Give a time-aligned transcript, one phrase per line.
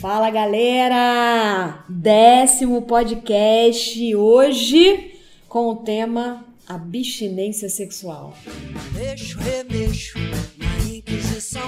[0.00, 1.84] Fala galera!
[1.88, 5.10] Décimo podcast hoje
[5.48, 8.32] com o tema abstinência sexual.
[8.94, 10.16] Mexo, remexo
[10.56, 11.60] na Inquisição.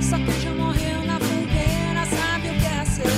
[0.00, 3.10] Só que já morreu na fogueira, sabe o que é ser.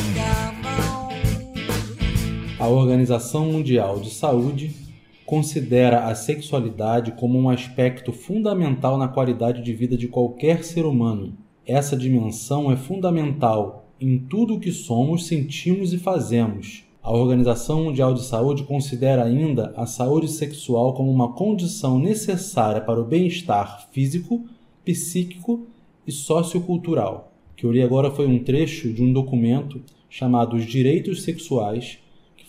[2.59, 4.75] A Organização Mundial de Saúde
[5.25, 11.39] considera a sexualidade como um aspecto fundamental na qualidade de vida de qualquer ser humano.
[11.65, 16.85] Essa dimensão é fundamental em tudo o que somos, sentimos e fazemos.
[17.03, 23.01] A Organização Mundial de Saúde considera ainda a saúde sexual como uma condição necessária para
[23.01, 24.45] o bem-estar físico,
[24.85, 25.67] psíquico
[26.07, 27.33] e sociocultural.
[27.53, 31.99] O que eu li agora foi um trecho de um documento chamado Os Direitos Sexuais,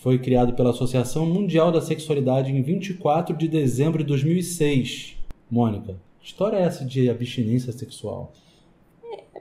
[0.04, 5.16] foi criado pela Associação Mundial da Sexualidade em 24 de dezembro de 2006.
[5.50, 8.34] Mônica, que história é essa de abstinência sexual?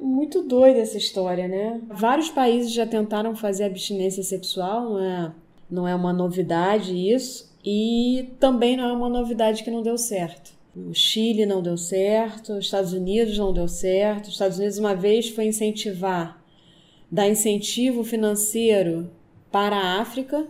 [0.03, 1.81] Muito doida essa história, né?
[1.89, 5.33] Vários países já tentaram fazer abstinência sexual, não é,
[5.71, 10.53] não é uma novidade isso, e também não é uma novidade que não deu certo.
[10.75, 14.27] O Chile não deu certo, os Estados Unidos não deu certo.
[14.27, 16.43] Os Estados Unidos uma vez foi incentivar,
[17.11, 19.11] dar incentivo financeiro
[19.51, 20.49] para a África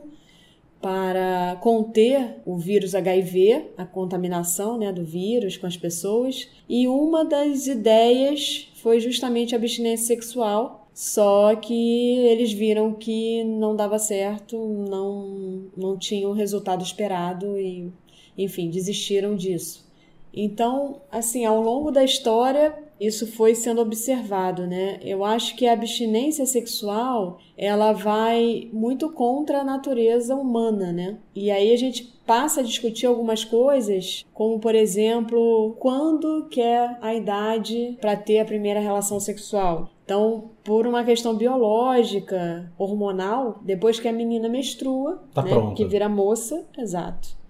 [0.83, 6.49] para conter o vírus HIV, a contaminação né, do vírus com as pessoas.
[6.69, 13.77] E uma das ideias foi justamente a abstinência sexual, só que eles viram que não
[13.77, 17.91] dava certo, não, não tinham o resultado esperado e,
[18.37, 19.89] enfim, desistiram disso.
[20.35, 22.75] Então, assim, ao longo da história,
[23.07, 24.99] isso foi sendo observado, né?
[25.03, 31.19] Eu acho que a abstinência sexual, ela vai muito contra a natureza humana, né?
[31.35, 36.97] E aí a gente passa a discutir algumas coisas, como por exemplo, quando que é
[37.01, 39.91] a idade para ter a primeira relação sexual?
[40.05, 46.09] Então, por uma questão biológica, hormonal, depois que a menina menstrua, tá né, que vira
[46.09, 47.42] moça, exato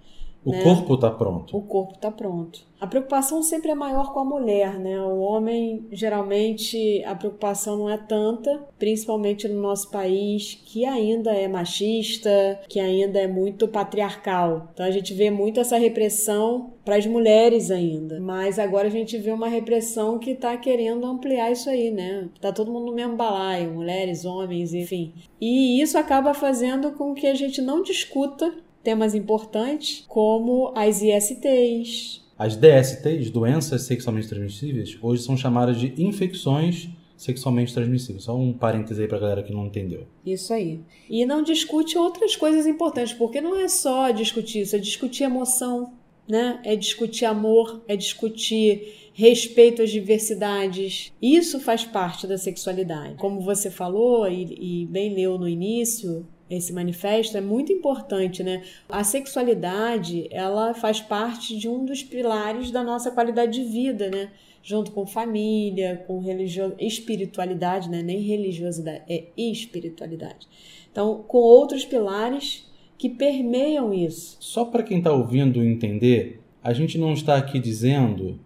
[0.45, 0.63] o né?
[0.63, 1.57] corpo está pronto.
[1.57, 2.61] O corpo está pronto.
[2.81, 5.01] A preocupação sempre é maior com a mulher, né?
[5.01, 11.47] O homem, geralmente, a preocupação não é tanta, principalmente no nosso país, que ainda é
[11.47, 14.71] machista, que ainda é muito patriarcal.
[14.75, 18.19] Então a gente vê muito essa repressão para as mulheres ainda.
[18.21, 22.29] Mas agora a gente vê uma repressão que está querendo ampliar isso aí, né?
[22.41, 25.15] Tá todo mundo no mesmo balaio, mulheres, homens, enfim.
[25.41, 32.23] E isso acaba fazendo com que a gente não discuta temas importantes como as ISTs.
[32.39, 38.25] As DSTs, doenças sexualmente transmissíveis, hoje são chamadas de infecções sexualmente transmissíveis.
[38.25, 40.07] Só um parêntese aí pra galera que não entendeu.
[40.27, 40.81] Isso aí.
[41.09, 45.93] E não discute outras coisas importantes, porque não é só discutir isso, é discutir emoção,
[46.27, 46.61] né?
[46.65, 51.13] É discutir amor, é discutir respeito às diversidades.
[51.21, 53.15] Isso faz parte da sexualidade.
[53.17, 56.27] Como você falou e, e bem leu no início,
[56.57, 58.63] esse manifesto é muito importante, né?
[58.89, 64.31] A sexualidade, ela faz parte de um dos pilares da nossa qualidade de vida, né?
[64.63, 66.75] Junto com família, com religio...
[66.79, 68.03] espiritualidade, né?
[68.03, 70.47] Nem religiosidade, é espiritualidade.
[70.91, 74.37] Então, com outros pilares que permeiam isso.
[74.39, 78.39] Só para quem está ouvindo entender, a gente não está aqui dizendo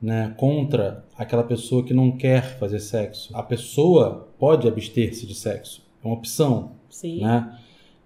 [0.00, 3.34] né, contra aquela pessoa que não quer fazer sexo.
[3.34, 6.72] A pessoa pode abster-se de sexo, é uma opção.
[6.94, 7.22] Sim.
[7.22, 7.58] Né?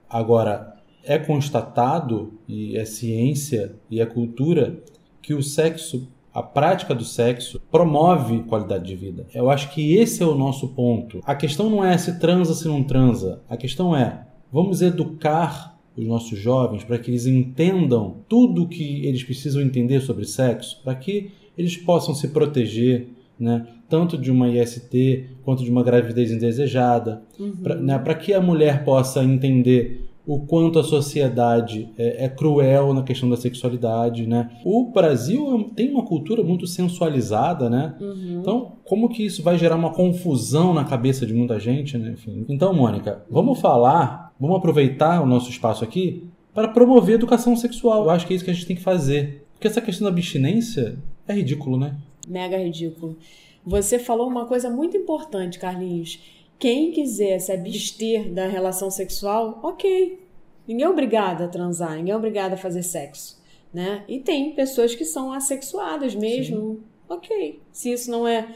[0.09, 4.83] Agora, é constatado, e é ciência e é cultura,
[5.21, 9.27] que o sexo, a prática do sexo, promove qualidade de vida.
[9.35, 11.21] Eu acho que esse é o nosso ponto.
[11.27, 13.43] A questão não é se transa, se não transa.
[13.47, 19.05] A questão é, vamos educar os nossos jovens para que eles entendam tudo o que
[19.05, 23.67] eles precisam entender sobre sexo, para que eles possam se proteger, né?
[23.89, 27.57] tanto de uma IST quanto de uma gravidez indesejada, uhum.
[27.63, 33.03] para né, que a mulher possa entender o quanto a sociedade é, é, cruel na
[33.03, 34.51] questão da sexualidade, né?
[34.63, 37.95] O Brasil tem uma cultura muito sensualizada, né?
[37.99, 38.39] Uhum.
[38.39, 42.11] Então, como que isso vai gerar uma confusão na cabeça de muita gente, né?
[42.11, 42.45] Enfim.
[42.47, 48.05] Então, Mônica, vamos falar, vamos aproveitar o nosso espaço aqui para promover educação sexual.
[48.05, 49.47] Eu acho que é isso que a gente tem que fazer.
[49.55, 51.97] Porque essa questão da abstinência é ridículo, né?
[52.29, 53.17] Mega ridículo.
[53.65, 56.21] Você falou uma coisa muito importante, Carlinhos.
[56.59, 60.19] Quem quiser se abster da relação sexual, ok.
[60.67, 63.41] Ninguém é obrigado a transar, ninguém é obrigado a fazer sexo,
[63.73, 64.05] né?
[64.09, 66.83] E tem pessoas que são assexuadas mesmo, Sim.
[67.09, 67.61] ok.
[67.73, 68.49] Se isso não é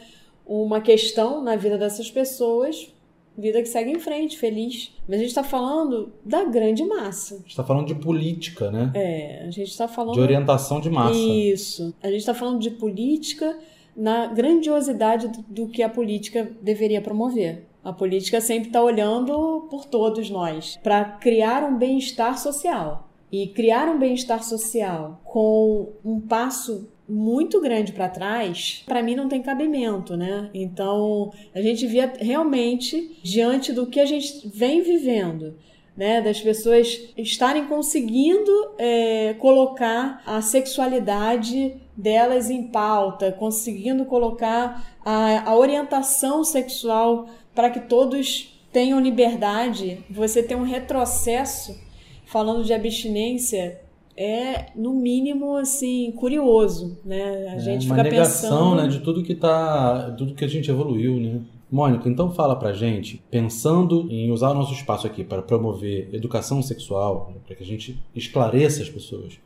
[0.47, 2.93] uma questão na vida dessas pessoas,
[3.37, 4.93] vida que segue em frente, feliz.
[5.09, 7.35] Mas a gente está falando da grande massa.
[7.35, 8.91] A gente está falando de política, né?
[8.95, 10.15] É, a gente está falando.
[10.15, 11.19] De orientação de massa.
[11.19, 11.95] Isso.
[12.03, 13.59] A gente está falando de política
[13.97, 17.67] na grandiosidade do, do que a política deveria promover.
[17.85, 23.09] A política sempre está olhando por todos nós para criar um bem-estar social.
[23.31, 29.29] E criar um bem-estar social com um passo muito grande para trás, para mim não
[29.29, 30.49] tem cabimento, né?
[30.55, 35.55] Então, a gente via realmente diante do que a gente vem vivendo,
[35.95, 45.51] né, das pessoas estarem conseguindo é, colocar a sexualidade delas em pauta, conseguindo colocar a,
[45.51, 50.03] a orientação sexual para que todos tenham liberdade.
[50.09, 51.79] Você tem um retrocesso
[52.25, 53.82] falando de abstinência
[54.17, 57.49] é no mínimo assim curioso, né?
[57.49, 60.49] A é gente uma fica negação, pensando, né, de tudo que tá, tudo que a
[60.49, 61.41] gente evoluiu, né?
[61.71, 66.63] Mônica, então fala pra gente, pensando em usar o nosso espaço aqui para promover educação
[66.63, 69.39] sexual, né, para que a gente esclareça as pessoas.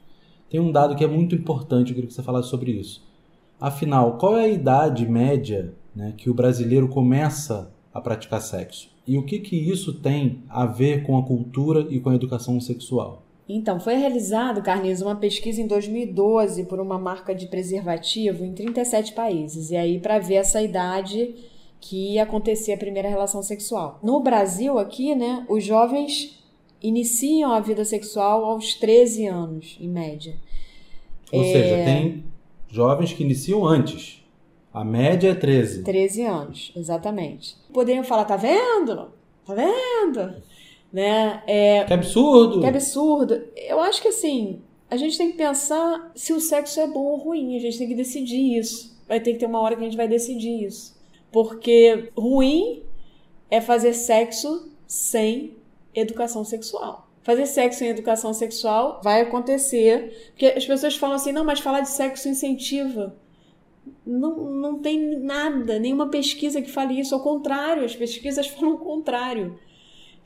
[0.50, 3.04] Tem um dado que é muito importante, eu queria que você falasse sobre isso.
[3.60, 8.88] Afinal, qual é a idade média né, que o brasileiro começa a praticar sexo?
[9.06, 12.60] E o que, que isso tem a ver com a cultura e com a educação
[12.60, 13.22] sexual?
[13.48, 19.12] Então, foi realizado, Carlinhos, uma pesquisa em 2012 por uma marca de preservativo em 37
[19.12, 19.70] países.
[19.70, 21.34] E aí, para ver essa idade
[21.81, 24.00] que ia acontecer a primeira relação sexual.
[24.02, 26.43] No Brasil, aqui, né, os jovens
[26.82, 30.34] iniciam a vida sexual aos 13 anos, em média.
[31.32, 31.52] Ou É.
[31.52, 32.25] seja, tem
[32.69, 34.25] jovens que iniciam antes.
[34.75, 35.82] A média é 13.
[35.84, 37.54] 13 anos, exatamente.
[37.72, 39.08] Poderiam falar, tá vendo?
[39.46, 40.34] Tá vendo?
[40.96, 41.43] Né?
[41.46, 42.60] É, Que absurdo!
[42.60, 43.44] que absurdo.
[43.54, 47.16] Eu acho que assim, a gente tem que pensar se o sexo é bom ou
[47.19, 47.54] ruim.
[47.54, 48.98] A gente tem que decidir isso.
[49.06, 50.96] Vai ter que ter uma hora que a gente vai decidir isso.
[51.31, 52.82] Porque ruim
[53.50, 55.58] é fazer sexo sem
[55.94, 57.10] educação sexual.
[57.22, 60.31] Fazer sexo sem educação sexual vai acontecer.
[60.31, 63.14] Porque as pessoas falam assim, não, mas falar de sexo incentiva.
[64.06, 67.14] Não, não tem nada, nenhuma pesquisa que fale isso.
[67.14, 69.58] Ao contrário, as pesquisas falam o contrário.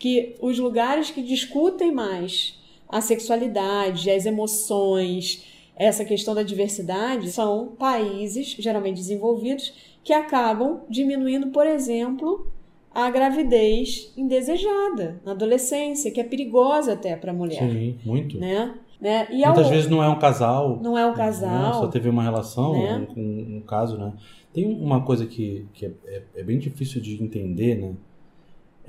[0.01, 2.59] Que os lugares que discutem mais
[2.89, 5.45] a sexualidade, as emoções,
[5.77, 12.49] essa questão da diversidade, são países, geralmente desenvolvidos, que acabam diminuindo, por exemplo,
[12.93, 18.39] a gravidez indesejada na adolescência, que é perigosa até para a mulher, Sim, muito.
[18.39, 18.75] né?
[19.01, 19.29] né?
[19.31, 20.81] E Muitas ao- vezes não é um casal.
[20.83, 21.17] não é um né?
[21.17, 21.75] casal.
[21.75, 23.07] Só teve uma relação, né?
[23.17, 24.13] um, um- um caso, né?
[24.53, 27.93] Tem uma coisa que, que é, é- é bem difícil de entender, né?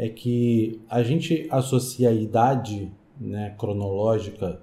[0.01, 4.59] É que a gente associa a idade né, cronológica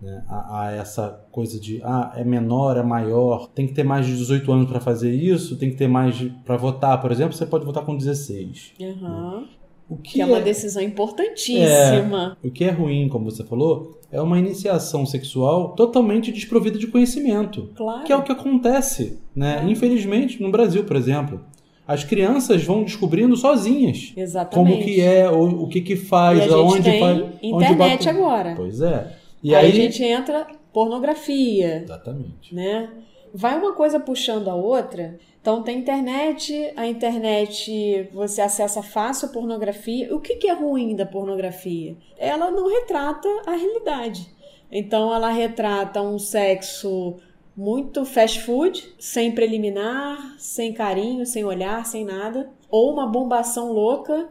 [0.00, 4.04] né, a, a essa coisa de ah, é menor, é maior, tem que ter mais
[4.04, 7.46] de 18 anos para fazer isso, tem que ter mais para votar, por exemplo, você
[7.46, 8.74] pode votar com 16.
[8.80, 9.48] Aham.
[9.88, 12.36] O que, Que é uma decisão importantíssima.
[12.44, 17.70] o que é ruim, como você falou, é uma iniciação sexual totalmente desprovida de conhecimento.
[17.74, 18.04] Claro.
[18.04, 19.64] Que é o que acontece, né?
[19.66, 21.40] Infelizmente, no Brasil, por exemplo.
[21.88, 24.70] As crianças vão descobrindo sozinhas Exatamente.
[24.72, 27.18] como que é, o, o que que faz, E a gente aonde tem faz.
[27.22, 28.52] onde internet bate- agora.
[28.54, 29.16] Pois é.
[29.42, 32.54] E aí, aí, a gente entra pornografia, Exatamente.
[32.54, 32.90] né?
[33.34, 35.18] Vai uma coisa puxando a outra.
[35.40, 40.14] Então tem internet, a internet você acessa fácil a pornografia.
[40.14, 41.96] O que, que é ruim da pornografia?
[42.18, 44.26] Ela não retrata a realidade.
[44.70, 47.16] Então ela retrata um sexo
[47.60, 54.28] muito fast food, sem preliminar, sem carinho, sem olhar, sem nada, ou uma bombação louca,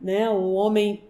[0.00, 0.30] né?
[0.30, 1.02] O homem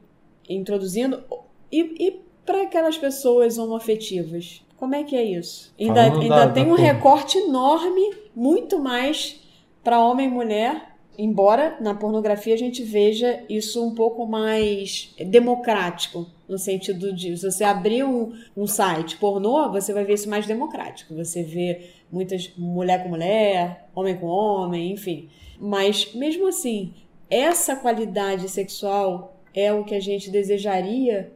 [0.49, 1.23] introduzindo
[1.71, 5.73] e, e para aquelas pessoas homoafetivas, como é que é isso?
[5.78, 9.40] Ainda, ainda da- tem da um recorte enorme, muito mais
[9.85, 16.26] para homem e mulher, embora na pornografia a gente veja isso um pouco mais democrático,
[16.49, 20.47] no sentido de se você abrir um, um site pornô, você vai ver isso mais
[20.47, 21.14] democrático.
[21.14, 25.29] Você vê muitas mulher com mulher, homem com homem, enfim.
[25.59, 26.95] Mas mesmo assim,
[27.29, 31.33] essa qualidade sexual é o que a gente desejaria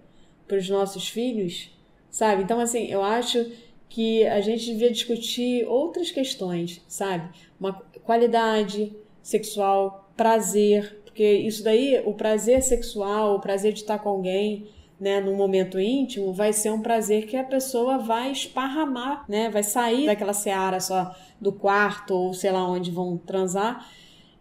[0.49, 1.71] para os nossos filhos,
[2.11, 2.43] sabe?
[2.43, 3.51] Então, assim, eu acho
[3.89, 7.29] que a gente devia discutir outras questões, sabe?
[7.61, 8.93] Uma qualidade
[9.25, 14.69] sexual, prazer, porque isso daí, o prazer sexual, o prazer de estar com alguém,
[15.01, 19.51] né, num momento íntimo, vai ser um prazer que a pessoa vai esparramar, né?
[19.51, 23.85] Vai sair daquela seara só do quarto ou sei lá onde vão transar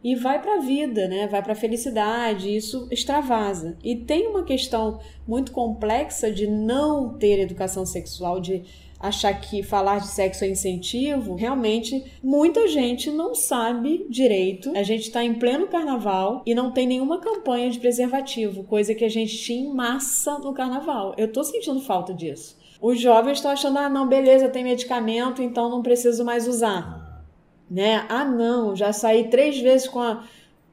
[0.04, 1.28] e vai para a vida, né?
[1.28, 3.78] Vai para a felicidade, isso extravasa.
[3.82, 8.64] E tem uma questão muito complexa de não ter educação sexual, de
[9.04, 11.36] achar que falar de sexo é incentivo.
[11.36, 14.72] Realmente, muita gente não sabe direito.
[14.76, 19.06] A gente está em pleno carnaval e não tem nenhuma campanha de preservativo, coisa que
[19.06, 21.14] a gente tinha em massa no carnaval.
[21.18, 22.58] Eu tô sentindo falta disso.
[22.82, 27.04] Os jovens estão achando, ah, não, beleza, tem medicamento, então não preciso mais usar
[27.74, 28.06] né?
[28.08, 30.24] Ah, não, já saí três vezes com a,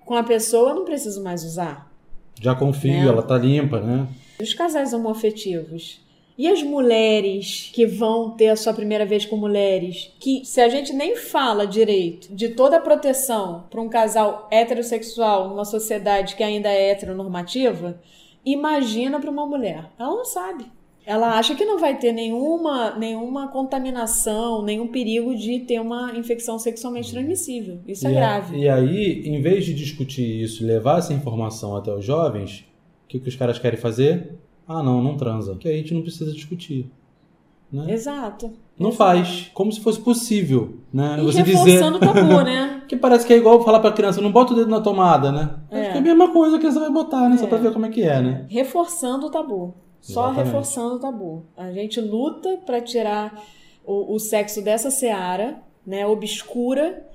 [0.04, 1.90] com a pessoa, não preciso mais usar.
[2.38, 3.06] Já confio, Né?
[3.06, 4.06] ela tá limpa, né?
[4.40, 6.00] Os casais homoafetivos.
[6.40, 10.70] E as mulheres que vão ter a sua primeira vez com mulheres, que se a
[10.70, 16.42] gente nem fala direito de toda a proteção para um casal heterossexual numa sociedade que
[16.42, 18.00] ainda é heteronormativa,
[18.42, 19.90] imagina para uma mulher.
[19.98, 20.64] Ela não sabe.
[21.04, 26.58] Ela acha que não vai ter nenhuma, nenhuma contaminação, nenhum perigo de ter uma infecção
[26.58, 27.80] sexualmente transmissível.
[27.86, 28.58] Isso é e, a- grave.
[28.60, 32.64] e aí, em vez de discutir isso e levar essa informação até os jovens,
[33.04, 34.38] o que, que os caras querem fazer?
[34.72, 35.56] Ah, não, não transa.
[35.56, 36.88] Que aí a gente não precisa discutir.
[37.72, 37.92] Né?
[37.92, 38.52] Exato.
[38.78, 38.96] Não Exato.
[38.96, 39.50] faz.
[39.52, 40.76] Como se fosse possível.
[40.92, 41.16] Né?
[41.20, 41.56] E Você dizer.
[41.58, 42.76] reforçando o tabu, né?
[42.90, 45.56] Que parece que é igual falar pra criança, não bota o dedo na tomada, né?
[45.70, 45.80] É.
[45.82, 47.36] Acho que é a mesma coisa que criança vai botar, né?
[47.36, 47.48] Só É.
[47.48, 48.46] pra ver como é que é, né?
[48.48, 49.74] reforçando o tabu.
[50.00, 50.44] Só Exatamente.
[50.46, 51.44] reforçando o tabu.
[51.56, 53.40] A gente luta para tirar
[53.84, 57.06] o, o sexo dessa seara, né, obscura,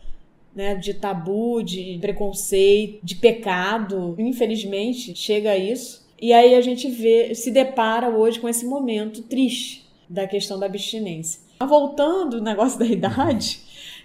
[0.56, 4.16] né, de tabu, de preconceito, de pecado.
[4.18, 6.05] Infelizmente, chega a isso.
[6.22, 10.66] E aí a gente vê, se depara hoje com esse momento triste da questão da
[10.66, 11.42] abstinência.
[11.60, 13.60] Voltando o negócio da idade,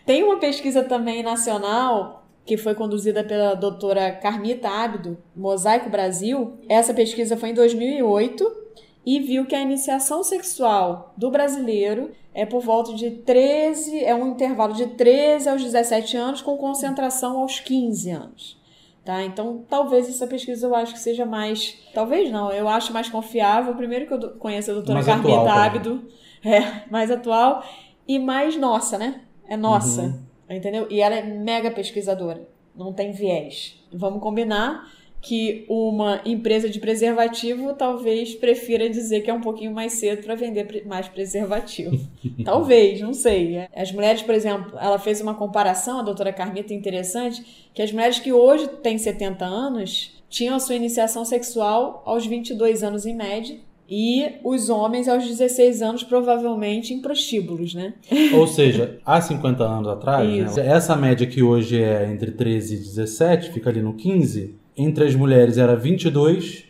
[0.04, 6.54] tem uma pesquisa também nacional que foi conduzida pela doutora Carmita Ábido, Mosaico Brasil.
[6.68, 8.60] Essa pesquisa foi em 2008
[9.06, 14.28] e viu que a iniciação sexual do brasileiro é por volta de 13, é um
[14.28, 18.59] intervalo de 13 aos 17 anos com concentração aos 15 anos.
[19.04, 19.22] Tá?
[19.22, 23.74] Então, talvez essa pesquisa eu acho que seja mais, talvez não, eu acho mais confiável.
[23.74, 25.58] Primeiro que eu conheço a doutora Mais Carmita atual.
[25.58, 26.08] Ábido,
[26.44, 27.64] é, mais atual
[28.06, 29.22] e mais nossa, né?
[29.48, 30.02] É nossa.
[30.02, 30.20] Uhum.
[30.50, 30.86] Entendeu?
[30.90, 32.46] E ela é mega pesquisadora.
[32.74, 33.82] Não tem viés.
[33.92, 34.86] Vamos combinar
[35.20, 40.34] que uma empresa de preservativo talvez prefira dizer que é um pouquinho mais cedo para
[40.34, 42.00] vender mais preservativo.
[42.44, 43.68] talvez, não sei.
[43.74, 48.18] As mulheres, por exemplo, ela fez uma comparação, a doutora Carmita, interessante, que as mulheres
[48.18, 53.58] que hoje têm 70 anos tinham a sua iniciação sexual aos 22 anos em média.
[53.92, 57.94] E os homens aos 16 anos, provavelmente em prostíbulos, né?
[58.32, 62.78] Ou seja, há 50 anos atrás, né, essa média que hoje é entre 13 e
[62.78, 66.64] 17, fica ali no 15, entre as mulheres era 22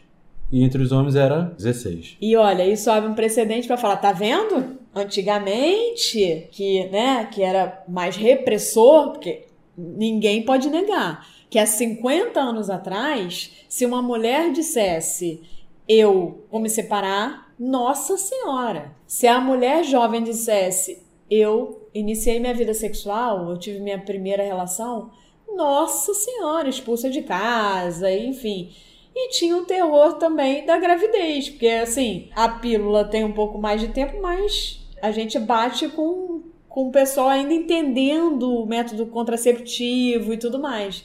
[0.52, 2.16] e entre os homens era 16.
[2.20, 4.78] E olha, isso abre um precedente para falar, tá vendo?
[4.94, 12.70] Antigamente, que, né, que era mais repressor, porque ninguém pode negar que há 50 anos
[12.70, 15.42] atrás, se uma mulher dissesse
[15.88, 18.92] eu vou me separar, nossa senhora.
[19.08, 25.10] Se a mulher jovem dissesse eu iniciei minha vida sexual, eu tive minha primeira relação,
[25.56, 28.70] nossa senhora, expulsa de casa, enfim.
[29.14, 33.80] E tinha o terror também da gravidez, porque assim, a pílula tem um pouco mais
[33.80, 40.32] de tempo, mas a gente bate com, com o pessoal ainda entendendo o método contraceptivo
[40.32, 41.04] e tudo mais.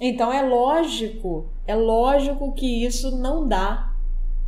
[0.00, 3.92] Então é lógico, é lógico que isso não dá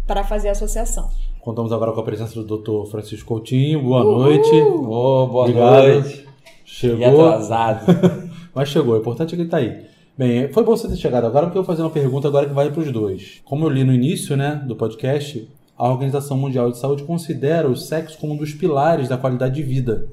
[0.07, 1.11] para fazer associação.
[1.41, 2.91] Contamos agora com a presença do Dr.
[2.91, 3.83] Francisco Coutinho.
[3.83, 4.19] Boa Uhul!
[4.19, 4.51] noite.
[4.51, 5.87] Ô, boa Obrigado.
[5.87, 6.29] noite.
[6.65, 6.99] Chegou.
[6.99, 7.87] E atrasado.
[8.55, 9.87] Mas chegou, o importante é que ele tá aí.
[10.17, 12.55] Bem, foi bom você ter chegado agora, porque eu vou fazer uma pergunta agora que
[12.55, 13.41] vai para os dois.
[13.45, 17.77] Como eu li no início né, do podcast, a Organização Mundial de Saúde considera o
[17.77, 20.09] sexo como um dos pilares da qualidade de vida.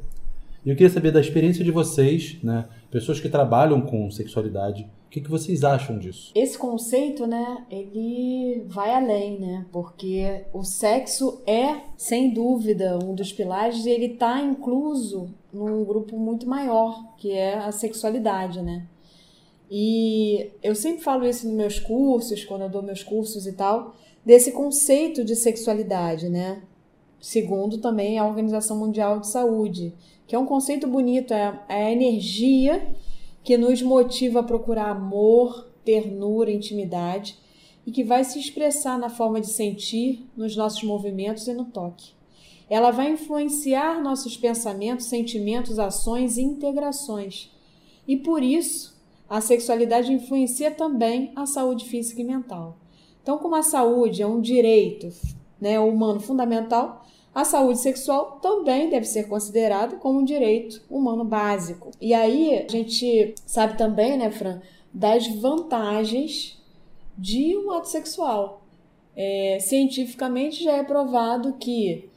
[0.63, 5.21] E eu queria saber da experiência de vocês, né, pessoas que trabalham com sexualidade, que,
[5.21, 6.33] que vocês acham disso?
[6.35, 9.65] Esse conceito, né, ele vai além, né?
[9.71, 16.17] Porque o sexo é, sem dúvida, um dos pilares e ele está incluso num grupo
[16.17, 18.85] muito maior, que é a sexualidade, né?
[19.71, 23.95] E eu sempre falo isso nos meus cursos, quando eu dou meus cursos e tal,
[24.25, 26.61] desse conceito de sexualidade, né?
[27.21, 29.93] Segundo também a Organização Mundial de Saúde,
[30.27, 32.85] que é um conceito bonito, é é a energia
[33.45, 37.37] que nos motiva a procurar amor, ternura, intimidade
[37.85, 42.13] e que vai se expressar na forma de sentir, nos nossos movimentos e no toque.
[42.67, 47.51] Ela vai influenciar nossos pensamentos, sentimentos, ações e integrações.
[48.07, 48.99] E por isso,
[49.29, 52.79] a sexualidade influencia também a saúde física e mental.
[53.21, 55.13] Então, como a saúde é um direito
[55.61, 61.91] né, humano fundamental, a saúde sexual também deve ser considerada como um direito humano básico.
[61.99, 64.61] E aí a gente sabe também, né, Fran,
[64.93, 66.57] das vantagens
[67.17, 68.61] de um ato sexual.
[69.13, 72.09] É, cientificamente já é provado que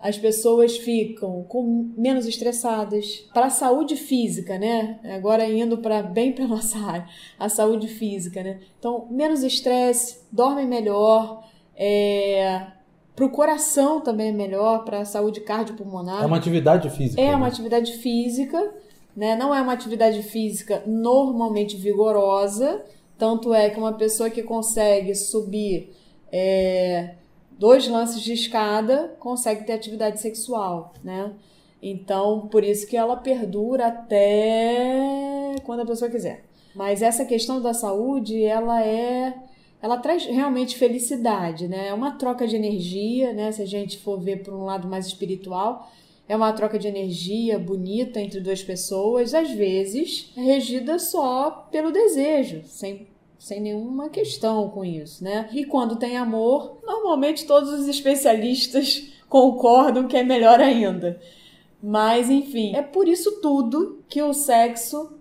[0.00, 4.98] as pessoas ficam com menos estressadas para a saúde física, né?
[5.14, 8.60] Agora indo para bem para nossa área, a saúde física, né?
[8.78, 12.66] Então menos estresse, dormem melhor, é,
[13.14, 16.22] para o coração também é melhor, para a saúde cardiopulmonar.
[16.22, 17.20] É uma atividade física.
[17.20, 17.36] É né?
[17.36, 18.74] uma atividade física,
[19.16, 19.36] né?
[19.36, 22.82] Não é uma atividade física normalmente vigorosa,
[23.16, 25.94] Tanto é que uma pessoa que consegue subir
[26.32, 27.14] é,
[27.58, 31.32] dois lances de escada consegue ter atividade sexual, né?
[31.80, 36.44] Então, por isso que ela perdura até quando a pessoa quiser.
[36.74, 39.34] Mas essa questão da saúde, ela é
[39.84, 41.88] ela traz realmente felicidade, né?
[41.88, 43.52] É uma troca de energia, né?
[43.52, 45.92] Se a gente for ver por um lado mais espiritual,
[46.26, 52.62] é uma troca de energia bonita entre duas pessoas, às vezes regida só pelo desejo,
[52.64, 55.50] sem, sem nenhuma questão com isso, né?
[55.52, 61.20] E quando tem amor, normalmente todos os especialistas concordam que é melhor ainda.
[61.82, 65.18] Mas, enfim, é por isso tudo que o sexo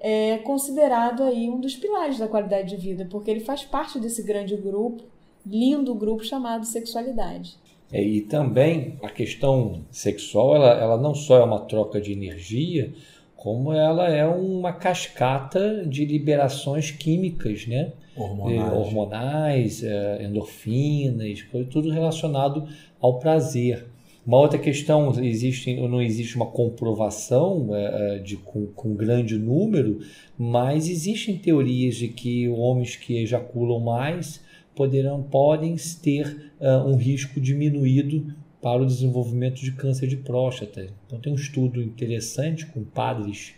[0.00, 4.22] é considerado aí um dos pilares da qualidade de vida, porque ele faz parte desse
[4.22, 5.04] grande grupo,
[5.44, 7.56] lindo grupo chamado sexualidade.
[7.92, 12.92] É, e também a questão sexual, ela, ela não só é uma troca de energia,
[13.36, 17.92] como ela é uma cascata de liberações químicas, né?
[18.16, 22.66] Hormonais, é, hormonais é, endorfinas, tudo relacionado
[23.00, 23.86] ao prazer.
[24.26, 30.00] Uma outra questão, existe, não existe uma comprovação é, de, com, com grande número,
[30.36, 37.40] mas existem teorias de que homens que ejaculam mais poderão, podem ter uh, um risco
[37.40, 40.88] diminuído para o desenvolvimento de câncer de próstata.
[41.06, 43.54] Então tem um estudo interessante com padres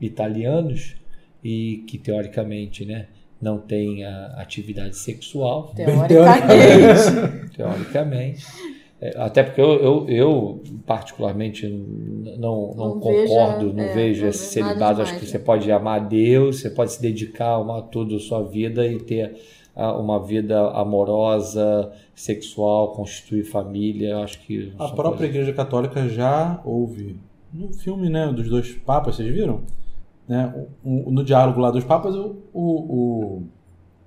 [0.00, 0.94] italianos
[1.42, 3.08] e que teoricamente, né,
[3.40, 5.74] não tem a atividade sexual.
[5.74, 7.50] Teoricamente.
[7.54, 8.44] teoricamente.
[9.04, 14.26] É, até porque eu, eu, eu particularmente não, não, não concordo, veja, não é, vejo
[14.26, 15.02] esse celibato.
[15.02, 18.42] Acho que você pode amar a Deus, você pode se dedicar a toda a sua
[18.42, 19.36] vida e ter
[19.76, 24.20] uma vida amorosa, sexual, constituir família.
[24.20, 27.18] Acho que a própria Igreja Católica já houve
[27.52, 29.60] no filme, né, dos dois papas, vocês viram?
[30.26, 30.50] Né,
[30.82, 33.42] no diálogo lá dos papas, o, o,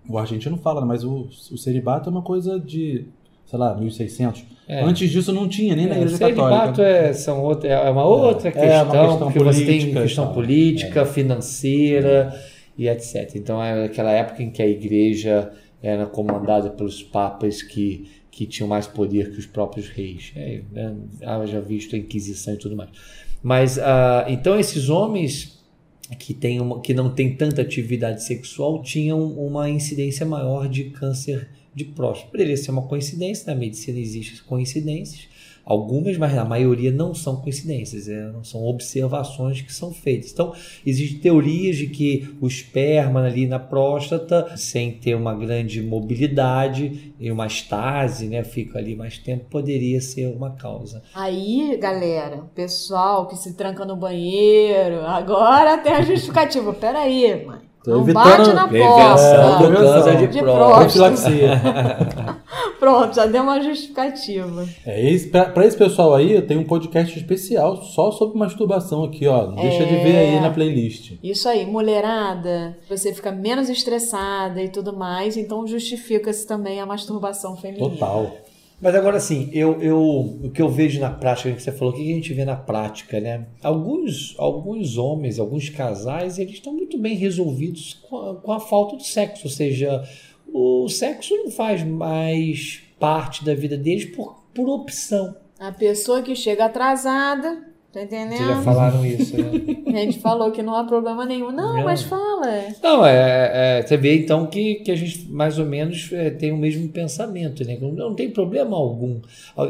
[0.10, 3.06] o, argentino fala, mas o, o celibato é uma coisa de,
[3.48, 4.44] sei lá, 1600.
[4.68, 4.84] É.
[4.84, 6.84] Antes disso não tinha nem é, na Igreja Católica.
[6.84, 10.34] É, são outra, é uma outra questão, é uma questão porque política, você tem questão
[10.34, 11.06] política, é.
[11.06, 12.44] financeira
[12.78, 13.36] e etc.
[13.36, 15.50] Então é aquela época em que a igreja
[15.82, 20.34] era comandada pelos papas que, que tinham mais poder que os próprios reis.
[20.36, 20.94] É, né?
[21.46, 22.90] já visto a Inquisição e tudo mais.
[23.42, 25.64] Mas uh, então esses homens
[26.20, 31.48] que, tem uma, que não têm tanta atividade sexual tinham uma incidência maior de câncer
[31.78, 32.32] de próstata.
[32.32, 35.28] Poderia ser uma coincidência, na medicina existem coincidências,
[35.68, 40.32] Algumas, mas a maioria não são coincidências, é, são observações que são feitas.
[40.32, 40.54] Então,
[40.86, 47.30] existem teorias de que o esperma ali na próstata, sem ter uma grande mobilidade e
[47.30, 51.04] uma estase, né, fica ali mais tempo, poderia ser uma causa.
[51.14, 56.74] Aí, galera, pessoal que se tranca no banheiro, agora tem a justificativa.
[56.74, 57.67] Peraí, mãe.
[57.92, 59.68] Não bate na porta.
[59.68, 62.38] do câncer de, de próstata.
[62.80, 64.68] Pronto, já deu uma justificativa.
[64.86, 65.18] É,
[65.54, 69.48] para esse pessoal aí, eu tenho um podcast especial só sobre masturbação aqui, ó.
[69.48, 69.86] Deixa é...
[69.86, 71.14] de ver aí na playlist.
[71.24, 77.56] Isso aí, mulherada, você fica menos estressada e tudo mais, então justifica-se também a masturbação
[77.56, 77.90] feminina.
[77.90, 78.32] Total.
[78.80, 81.98] Mas agora sim, eu, eu, o que eu vejo na prática, que você falou, o
[81.98, 83.48] que a gente vê na prática, né?
[83.64, 88.96] Alguns, alguns homens, alguns casais, eles estão muito bem resolvidos com a, com a falta
[88.96, 90.04] de sexo, ou seja,
[90.54, 95.36] o sexo não faz mais parte da vida deles por, por opção.
[95.60, 97.66] A pessoa que chega atrasada
[97.98, 98.38] Tá entendendo?
[98.38, 99.50] Vocês já falaram isso, né?
[99.88, 101.52] a gente falou que não há problema nenhum.
[101.52, 101.84] Não, não.
[101.84, 102.46] mas fala.
[102.84, 106.52] Não, é, é, você vê então que, que a gente mais ou menos é, tem
[106.52, 107.76] o mesmo pensamento, né?
[107.82, 109.20] Não, não tem problema algum.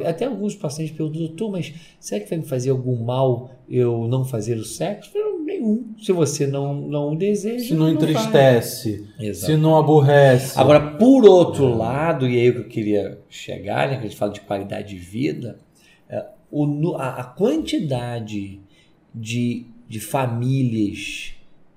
[0.06, 4.26] Até alguns pacientes perguntam, doutor, mas será que vai me fazer algum mal eu não
[4.26, 5.12] fazer o sexo?
[5.46, 5.96] Nenhum.
[6.02, 7.64] Se você não, não deseja.
[7.64, 10.60] Se não, não entristece, se não aborrece.
[10.60, 13.96] Agora, por outro lado, e aí que eu queria chegar, né?
[13.96, 15.58] Que a gente fala de qualidade de vida
[16.52, 18.60] o, a, a quantidade
[19.14, 21.34] de, de famílias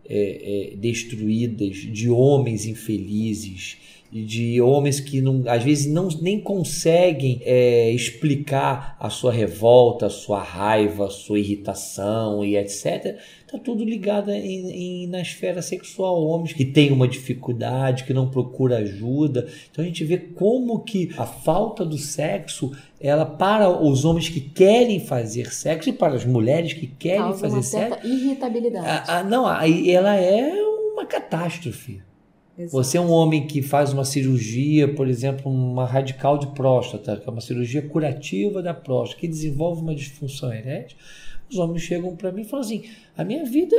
[0.08, 3.78] é, é, destruídas, de homens infelizes,
[4.12, 10.10] de homens que não, às vezes não, nem conseguem é, explicar a sua revolta, a
[10.10, 13.18] sua raiva, a sua irritação e etc.
[13.46, 16.26] Está tudo ligado em, em, na esfera sexual.
[16.26, 19.46] Homens que têm uma dificuldade, que não procura ajuda.
[19.70, 24.40] Então a gente vê como que a falta do sexo, ela para os homens que
[24.40, 28.08] querem fazer sexo e para as mulheres que querem Causa fazer uma certa sexo.
[28.08, 28.86] irritabilidade.
[28.86, 30.52] A, a, não, a, ela é
[30.92, 32.02] uma catástrofe.
[32.58, 32.72] Exato.
[32.72, 37.26] Você é um homem que faz uma cirurgia, por exemplo, uma radical de próstata, que
[37.26, 40.98] é uma cirurgia curativa da próstata, que desenvolve uma disfunção erétil.
[41.50, 42.84] Os homens chegam para mim e falam assim:
[43.16, 43.74] a minha vida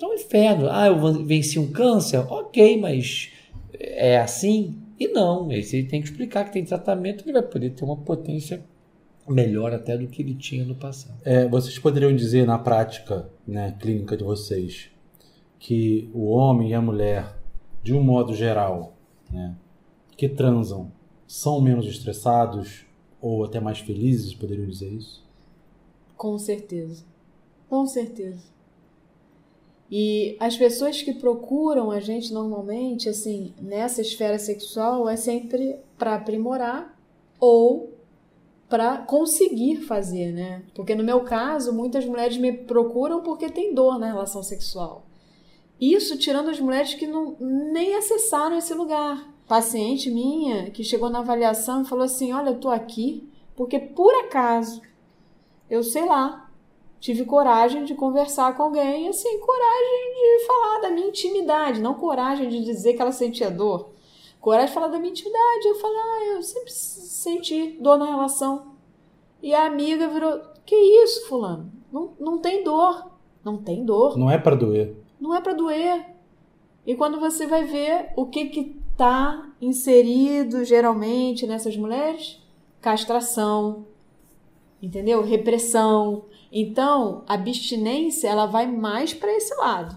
[0.00, 0.68] é um inferno.
[0.70, 2.20] Ah, eu venci um câncer?
[2.32, 3.30] Ok, mas
[3.78, 4.81] é assim?
[4.98, 8.64] E não, ele tem que explicar que tem tratamento, ele vai poder ter uma potência
[9.28, 11.18] melhor até do que ele tinha no passado.
[11.24, 14.90] É, vocês poderiam dizer na prática né, clínica de vocês
[15.58, 17.36] que o homem e a mulher,
[17.82, 18.96] de um modo geral,
[19.30, 19.54] né,
[20.16, 20.90] que transam,
[21.26, 22.84] são menos estressados
[23.20, 25.24] ou até mais felizes, poderiam dizer isso?
[26.16, 27.04] Com certeza.
[27.68, 28.42] Com certeza.
[29.94, 36.14] E as pessoas que procuram a gente normalmente, assim, nessa esfera sexual, é sempre para
[36.14, 36.98] aprimorar
[37.38, 37.92] ou
[38.70, 40.62] para conseguir fazer, né?
[40.74, 45.04] Porque no meu caso, muitas mulheres me procuram porque tem dor na relação sexual.
[45.78, 49.30] Isso tirando as mulheres que não nem acessaram esse lugar.
[49.46, 54.14] Paciente minha que chegou na avaliação e falou assim: "Olha, eu tô aqui porque por
[54.24, 54.80] acaso
[55.68, 56.50] eu sei lá,
[57.02, 62.48] tive coragem de conversar com alguém, assim, coragem de falar da minha intimidade, não coragem
[62.48, 63.90] de dizer que ela sentia dor.
[64.40, 65.66] Coragem de falar da minha intimidade.
[65.66, 68.76] Eu falei, ah, eu sempre senti dor na relação.
[69.42, 71.72] E a amiga virou, que isso, fulano?
[71.92, 73.10] Não, não tem dor.
[73.44, 74.16] Não tem dor.
[74.16, 74.96] Não é para doer.
[75.20, 76.06] Não é para doer.
[76.86, 82.40] E quando você vai ver o que que tá inserido geralmente nessas mulheres,
[82.80, 83.86] castração,
[84.80, 85.20] entendeu?
[85.22, 89.96] Repressão, então, a abstinência ela vai mais para esse lado,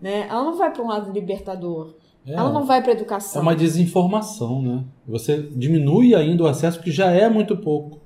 [0.00, 0.26] né?
[0.28, 1.94] Ela não vai para um lado libertador.
[2.26, 3.40] É, ela não vai para educação.
[3.40, 4.84] É uma desinformação, né?
[5.06, 8.00] Você diminui ainda o acesso que já é muito pouco.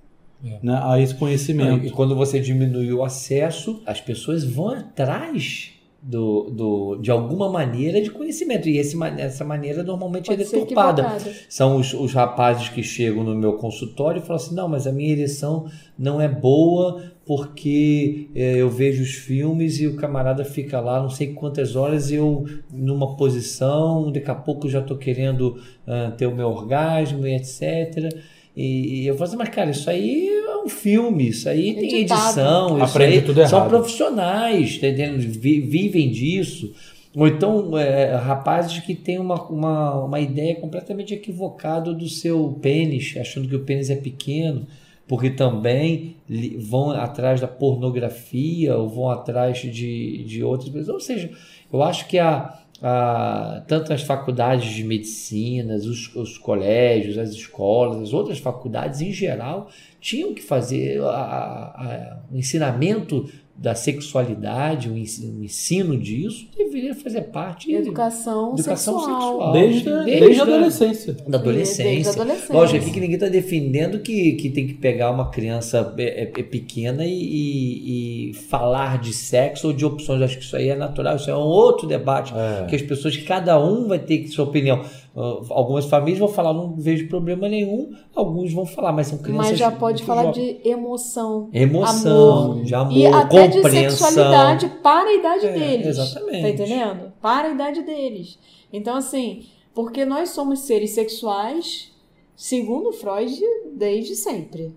[0.44, 0.58] É.
[0.62, 1.84] Né, a esse conhecimento.
[1.84, 5.72] E quando você diminui o acesso, as pessoas vão atrás
[6.02, 8.68] do, do, de alguma maneira de conhecimento.
[8.68, 11.18] E esse, essa maneira normalmente Pode é deturpada.
[11.48, 14.92] São os, os rapazes que chegam no meu consultório e falam assim: não, mas a
[14.92, 20.80] minha ereção não é boa porque é, eu vejo os filmes e o camarada fica
[20.80, 26.10] lá não sei quantas horas eu numa posição, daqui a pouco já estou querendo uh,
[26.16, 28.12] ter o meu orgasmo e etc.
[28.56, 32.00] E, e eu falo assim, mas cara, isso aí é um filme, isso aí tem
[32.00, 35.20] edição, isso Aprende aí tudo são profissionais, tá entendendo?
[35.20, 36.72] vivem disso.
[37.14, 43.14] Ou então é, rapazes que têm uma, uma, uma ideia completamente equivocada do seu pênis,
[43.18, 44.66] achando que o pênis é pequeno,
[45.08, 46.16] porque também
[46.58, 50.88] vão atrás da pornografia ou vão atrás de, de outras coisas.
[50.88, 51.30] Ou seja,
[51.72, 58.00] eu acho que a, ah, tanto as faculdades de medicina, os, os, colégios, as escolas,
[58.00, 59.68] as outras faculdades em geral
[60.00, 63.26] tinham que fazer a, a, o ensinamento
[63.60, 69.20] da sexualidade, o ensino disso, deveria fazer parte educação, educação sexual.
[69.20, 69.52] sexual.
[69.52, 71.16] Desde, desde, desde a adolescência.
[71.28, 71.84] Da adolescência.
[71.84, 72.54] Desde a adolescência.
[72.54, 76.22] Lógico, aqui que ninguém está defendendo que, que tem que pegar uma criança é, é,
[76.22, 80.22] é pequena e, e, e, falar de sexo ou de opções.
[80.22, 82.32] Acho que isso aí é natural, isso é um outro debate.
[82.34, 82.64] É.
[82.64, 84.80] Que as pessoas, cada um vai ter sua opinião.
[85.14, 87.90] Uh, algumas famílias vão falar, não vejo problema nenhum.
[88.14, 89.50] Alguns vão falar, mas são crianças.
[89.90, 91.48] Pode falar de emoção.
[91.52, 95.86] Emoção, amor, de amor, e até de sexualidade para a idade é, deles.
[95.86, 96.42] Exatamente.
[96.42, 97.12] Tá entendendo?
[97.20, 98.38] Para a idade deles.
[98.72, 101.92] Então, assim, porque nós somos seres sexuais,
[102.36, 103.40] segundo Freud,
[103.72, 104.72] desde sempre.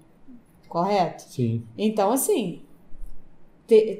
[0.67, 1.23] Correto?
[1.23, 1.63] Sim.
[1.77, 2.61] Então, assim,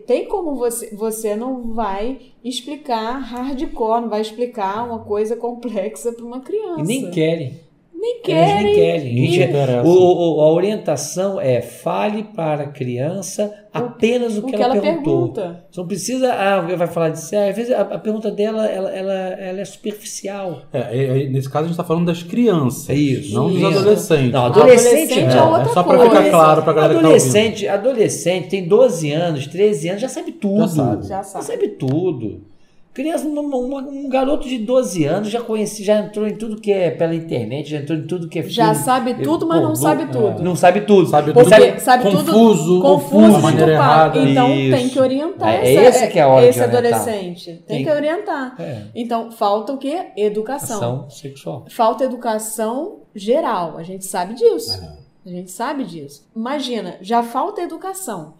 [0.06, 6.26] tem como você, você não vai explicar hardcore, não vai explicar uma coisa complexa para
[6.26, 6.82] uma criança.
[6.82, 7.60] E nem querem.
[8.04, 8.64] Nem querem.
[8.66, 9.14] nem querem.
[9.16, 14.66] Nem o, o, a orientação é fale para a criança apenas o, o que, ela,
[14.66, 15.30] ela perguntou.
[15.32, 15.66] Pergunta.
[15.72, 17.20] Você não precisa, ah, vai falar de.
[17.20, 20.64] Às vezes a, a, pergunta dela ela, ela, ela é superficial.
[20.74, 24.32] É, é, é nesse caso a gente está falando das crianças, Isso, não dos adolescentes.
[24.34, 27.62] Não, adolescente, adolescente é, é, outra é só para ficar claro para a galera adolescente,
[27.62, 30.60] que tá adolescente tem 12 anos, 13 anos, já sabe tudo.
[30.60, 31.08] Já sabe.
[31.08, 32.53] Já sabe, já sabe tudo.
[32.94, 36.92] Criança, um, um, garoto de 12 anos já conhece, já entrou em tudo que é
[36.92, 38.56] pela internet, já entrou em tudo que é filme.
[38.56, 40.40] Já sabe tudo, mas não sabe tudo.
[40.40, 40.44] É.
[40.44, 41.10] Não sabe tudo.
[41.10, 41.50] Sabe tudo.
[41.50, 44.20] Sabe, sabe confuso, tudo confuso, de maneira errada.
[44.20, 44.78] Então Isso.
[44.78, 47.46] tem que orientar é, essa, esse que é a hora esse adolescente.
[47.46, 48.62] Tem, tem, que orientar.
[48.62, 48.84] É.
[48.94, 50.10] Então falta o quê?
[50.16, 50.78] Educação.
[50.78, 51.66] Ação sexual.
[51.70, 53.76] Falta educação geral.
[53.80, 54.80] A gente sabe disso.
[55.26, 56.28] A gente sabe disso.
[56.36, 58.36] Imagina, já falta educação.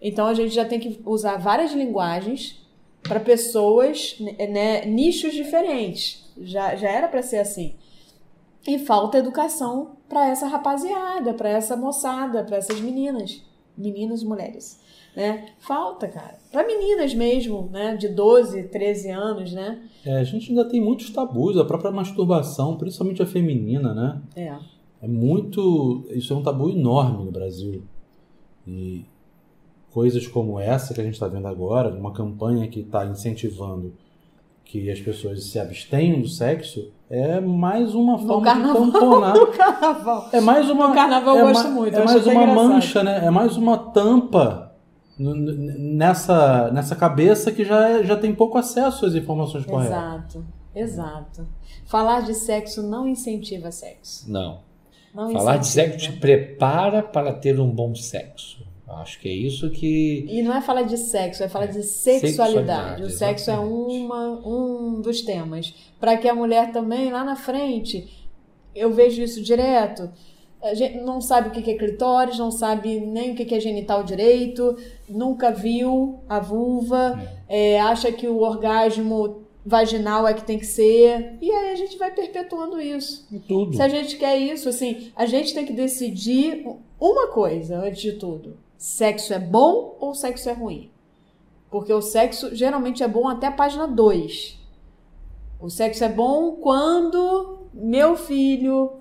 [0.00, 2.67] Então a gente já tem que usar várias linguagens
[3.02, 6.24] para pessoas, né, nichos diferentes.
[6.40, 7.74] Já, já era para ser assim.
[8.66, 13.42] E falta educação para essa rapaziada, para essa moçada, para essas meninas,
[13.76, 14.80] meninas e mulheres,
[15.16, 15.46] né?
[15.58, 16.38] Falta, cara.
[16.50, 19.82] Para meninas mesmo, né, de 12, 13 anos, né?
[20.04, 24.20] É, a gente ainda tem muitos tabus, a própria masturbação, principalmente a feminina, né?
[24.36, 24.56] É.
[25.00, 27.84] É muito, isso é um tabu enorme no Brasil.
[28.66, 29.04] E
[29.92, 33.92] coisas como essa que a gente está vendo agora, uma campanha que está incentivando
[34.64, 39.34] que as pessoas se abstêm do sexo é mais uma forma carnaval, de tamponar.
[39.38, 40.28] No carnaval.
[40.30, 40.88] É mais uma.
[40.88, 41.96] No carnaval é eu gosto muito.
[41.96, 43.24] É mais uma mancha, né?
[43.24, 44.68] É mais uma tampa
[45.18, 49.96] nessa, nessa cabeça que já, é, já tem pouco acesso às informações corretas.
[49.96, 51.48] Exato, exato.
[51.86, 54.30] Falar de sexo não incentiva sexo.
[54.30, 54.60] Não.
[55.14, 55.58] não Falar incentiva.
[55.58, 58.66] de sexo te prepara para ter um bom sexo.
[58.88, 60.24] Acho que é isso que.
[60.28, 63.02] E não é falar de sexo, é falar de sexualidade.
[63.02, 65.74] sexualidade o sexo é uma, um dos temas.
[66.00, 68.08] Para que a mulher também, lá na frente,
[68.74, 70.10] eu vejo isso direto.
[70.62, 74.02] A gente não sabe o que é clitóris, não sabe nem o que é genital
[74.02, 74.76] direito,
[75.08, 77.74] nunca viu a vulva, é.
[77.74, 81.36] É, acha que o orgasmo vaginal é que tem que ser.
[81.40, 83.28] E aí a gente vai perpetuando isso.
[83.30, 83.76] E tudo.
[83.76, 86.66] Se a gente quer isso, assim, a gente tem que decidir
[86.98, 90.90] uma coisa antes de tudo sexo é bom ou sexo é ruim.
[91.70, 94.56] Porque o sexo geralmente é bom até a página 2.
[95.60, 98.92] O sexo é bom quando meu filho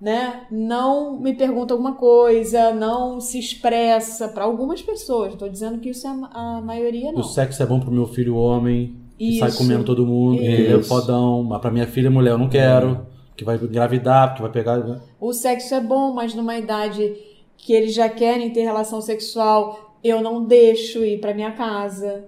[0.00, 5.32] né, não me pergunta alguma coisa, não se expressa para algumas pessoas.
[5.32, 7.20] Estou dizendo que isso é a maioria não.
[7.20, 10.40] O sexo é bom para o meu filho homem, que isso, sai comendo todo mundo,
[10.40, 14.42] ele é fodão, mas para minha filha mulher eu não quero, que vai engravidar, que
[14.42, 14.78] vai pegar.
[14.78, 15.00] Né?
[15.20, 17.14] O sexo é bom, mas numa idade
[17.62, 22.24] que eles já querem ter relação sexual, eu não deixo ir para minha casa.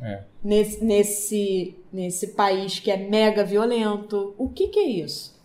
[0.00, 0.24] É.
[0.42, 4.34] Nesse, nesse, nesse país que é mega violento.
[4.38, 5.38] O que, que é isso?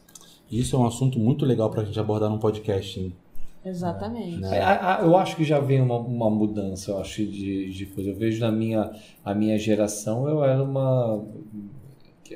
[0.49, 2.97] Isso é um assunto muito legal para a gente abordar num podcast.
[2.97, 3.13] Hein?
[3.65, 4.37] Exatamente.
[4.37, 4.61] Né?
[5.01, 8.11] Eu acho que já vem uma, uma mudança, eu acho, de, de coisa.
[8.11, 8.93] Eu vejo na minha,
[9.25, 11.21] a minha geração, eu era uma.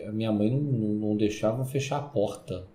[0.05, 2.67] A minha mãe não, não deixava fechar a porta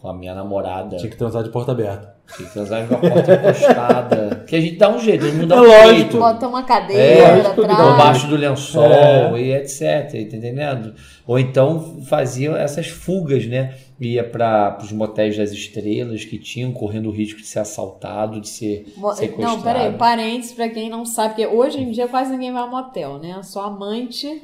[0.00, 0.96] com a minha namorada.
[0.96, 2.14] Tinha que transar de porta aberta.
[2.36, 4.44] Tinha que transar com a porta encostada.
[4.46, 5.94] que a gente dá um jeito, a gente não dá é um lógico.
[5.94, 6.18] jeito.
[6.18, 7.94] Bota uma cadeira é, atrás.
[7.94, 9.40] Embaixo do lençol é.
[9.40, 10.12] e etc.
[10.12, 10.94] Tá entendendo?
[11.26, 13.74] Ou então faziam essas fugas, né?
[14.00, 18.48] Ia para os motéis das estrelas que tinham, correndo o risco de ser assaltado, de
[18.48, 19.56] ser Mo sequestrado.
[19.56, 22.70] Não, peraí, parênteses para quem não sabe, porque hoje em dia quase ninguém vai ao
[22.70, 23.40] motel, né?
[23.42, 24.40] Só amante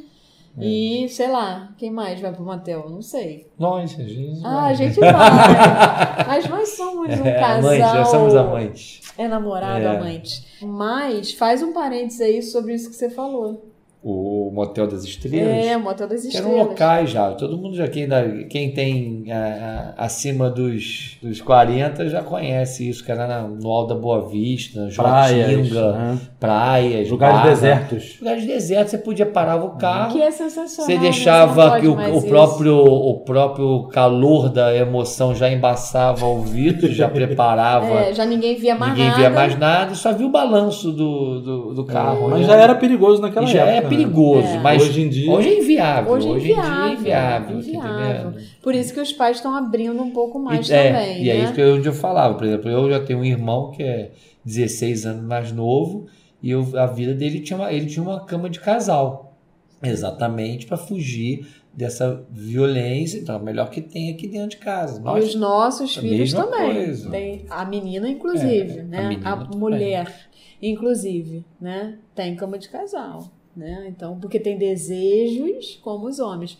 [0.58, 0.64] é.
[0.64, 2.88] E, sei lá, quem mais vai pro motel?
[2.88, 3.46] Não sei.
[3.58, 4.70] Nós, a gente Ah, vai.
[4.70, 5.12] a gente vai.
[6.26, 7.72] Mas nós somos um é, casal.
[7.72, 9.00] Amante, já somos amantes.
[9.18, 9.96] É namorado, é.
[9.96, 10.44] amante.
[10.62, 13.73] Mas faz um parênteses aí sobre isso que você falou
[14.06, 15.64] o Motel das Estrelas.
[15.64, 16.52] É, o Motel das Estrelas.
[16.52, 17.30] Que eram locais já.
[17.32, 18.06] Todo mundo já, quem,
[18.50, 23.66] quem tem a, a, acima dos, dos 40 já conhece isso, que era na, no
[23.70, 26.18] Alto da Boa Vista, Joatinga, né?
[26.38, 27.48] praias, lugares barra.
[27.48, 28.16] desertos.
[28.20, 30.12] Lugares desertos, você podia parar o carro.
[30.12, 30.86] Que é sensacional.
[30.86, 36.92] Você deixava que o, o próprio, o próprio calor da emoção já embaçava o vidro,
[36.92, 37.86] já preparava.
[37.86, 39.16] É, já ninguém via mais ninguém nada.
[39.16, 42.26] Ninguém via mais nada, só via o balanço do, do, do carro.
[42.26, 42.46] É, mas né?
[42.48, 43.93] já era perigoso naquela já época.
[43.94, 44.58] É perigoso, é.
[44.58, 46.12] mas hoje em dia hoje é inviável.
[46.12, 47.58] Hoje, é hoje em dia é inviável.
[47.58, 48.34] inviável.
[48.62, 51.22] Por isso que os pais estão abrindo um pouco mais e, é, também.
[51.22, 51.30] E né?
[51.30, 52.34] é isso que eu, onde eu falava.
[52.34, 54.12] Por exemplo, eu já tenho um irmão que é
[54.44, 56.06] 16 anos mais novo
[56.42, 59.36] e eu, a vida dele tinha uma, ele tinha uma cama de casal.
[59.82, 65.00] Exatamente para fugir dessa violência, então, melhor que tem aqui dentro de casa.
[65.00, 66.96] Nós, e os nossos filhos também.
[67.10, 68.98] Tem a menina, inclusive, é, né?
[68.98, 70.28] A, menina a mulher
[70.62, 71.98] inclusive, né?
[72.14, 73.86] Tem cama de casal, né?
[73.88, 76.58] Então, porque tem desejos como os homens.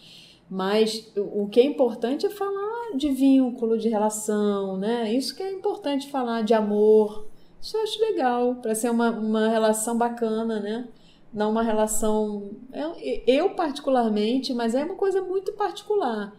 [0.49, 5.13] Mas o que é importante é falar de vínculo, de relação, né?
[5.13, 7.27] Isso que é importante falar de amor.
[7.61, 10.87] Isso eu acho legal, para ser uma, uma relação bacana, né?
[11.33, 12.51] Não uma relação.
[12.73, 12.95] Eu,
[13.27, 16.33] eu, particularmente, mas é uma coisa muito particular.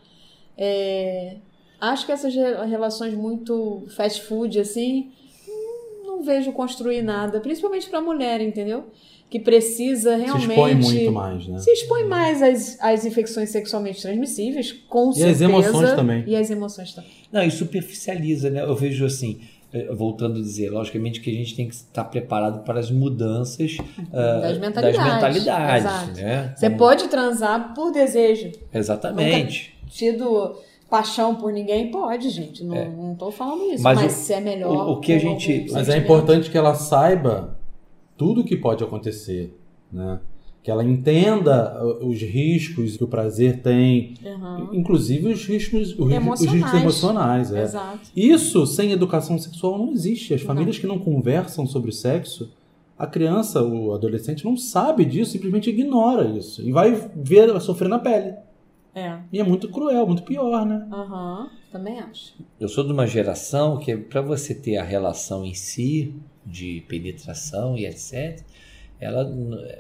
[0.58, 1.38] É,
[1.82, 5.12] acho que essas relações muito fast food, assim,
[6.16, 8.86] não vejo construir nada, principalmente para mulher, entendeu?
[9.30, 10.46] Que precisa realmente.
[10.46, 11.60] Se expõe muito mais, né?
[11.60, 15.30] Se expõe mais às, às infecções sexualmente transmissíveis, com e certeza.
[15.30, 16.24] E as emoções também.
[16.28, 17.10] E as emoções também.
[17.32, 18.62] Não, e superficializa, né?
[18.62, 19.42] Eu vejo assim
[19.74, 23.76] eh, voltando a dizer, logicamente que a gente tem que estar preparado para as mudanças
[24.12, 24.98] das uh, mentalidades.
[24.98, 26.54] Das mentalidades né?
[26.56, 26.78] Você Como...
[26.78, 28.52] pode transar por desejo.
[28.74, 29.74] Exatamente.
[29.74, 30.56] Nunca tido
[30.90, 32.64] paixão por ninguém, pode, gente.
[32.64, 32.90] Não, é.
[32.90, 33.84] não tô falando isso.
[33.84, 34.88] Mas, mas o, se é melhor.
[34.88, 35.68] O, o que a gente.
[35.72, 37.58] Mas é importante que ela saiba
[38.18, 39.58] tudo o que pode acontecer,
[39.92, 40.20] né?
[40.64, 44.70] Que ela entenda os riscos que o prazer tem, uhum.
[44.74, 46.42] inclusive os riscos, os, emocionais.
[46.42, 47.54] Os riscos emocionais.
[47.54, 47.64] É.
[47.64, 48.00] Exato.
[48.16, 50.34] Isso sem educação sexual não existe.
[50.34, 50.82] As famílias não.
[50.82, 52.52] que não conversam sobre sexo,
[52.98, 57.90] a criança, o adolescente não sabe disso, simplesmente ignora isso e vai ver, vai sofrer
[57.90, 58.34] na pele.
[58.96, 59.18] É.
[59.32, 60.88] E é muito cruel, muito pior, né?
[60.90, 62.34] Aham, uhum, também acho.
[62.58, 67.78] Eu sou de uma geração que, para você ter a relação em si, de penetração
[67.78, 68.42] e etc.,
[69.00, 69.30] ela,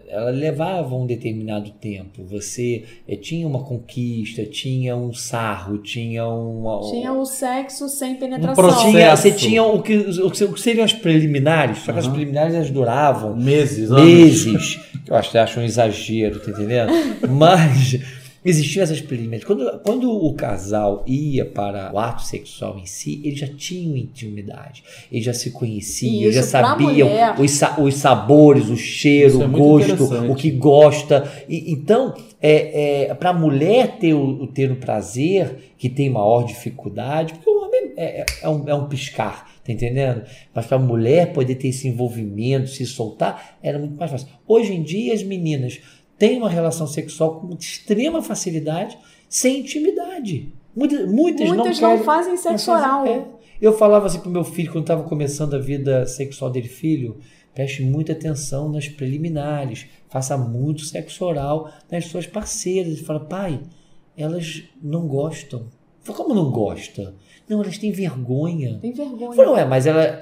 [0.09, 2.23] ela levava um determinado tempo.
[2.25, 6.81] Você é, tinha uma conquista, tinha um sarro, tinha um.
[6.91, 8.65] Tinha o sexo sem penetração.
[8.65, 11.99] Um tinha, você tinha o que, o que seriam as preliminares, só que uhum.
[11.99, 14.75] as preliminares elas duravam meses, meses.
[15.05, 16.91] que eu acho que acho um exagero, tá entendendo?
[17.29, 17.97] Mas
[18.45, 19.43] existiam essas preliminares.
[19.43, 24.83] Quando, quando o casal ia para o ato sexual em si, eles já tinham intimidade,
[25.11, 30.31] eles já se conheciam, eles já sabiam os, os sabores, o cheiro, é o gosto,
[30.31, 31.29] o que gosta.
[31.49, 36.43] E, então, é, é para a mulher ter o, ter o prazer, que tem maior
[36.43, 39.55] dificuldade, porque o homem é, é, é um, é um piscar.
[39.65, 40.21] Tá entendendo?
[40.53, 44.27] Mas para a mulher poder ter esse envolvimento, se soltar, era muito mais fácil.
[44.47, 45.79] Hoje em dia, as meninas
[46.17, 48.97] têm uma relação sexual com extrema facilidade,
[49.27, 50.53] sem intimidade.
[50.75, 53.05] Muitas, muitas, muitas não, não fazem sexo oral.
[53.05, 53.25] É.
[53.61, 57.17] Eu falava assim pro meu filho quando estava começando a vida sexual dele, filho,
[57.53, 62.93] preste muita atenção nas preliminares, faça muito sexo oral nas suas parceiras.
[62.93, 63.61] Ele fala, pai,
[64.17, 65.67] elas não gostam.
[66.05, 67.15] Falo, como não gosta?
[67.49, 68.77] Não, elas têm vergonha.
[68.79, 69.33] Tem vergonha.
[69.33, 70.21] Falei, ué, mas ela,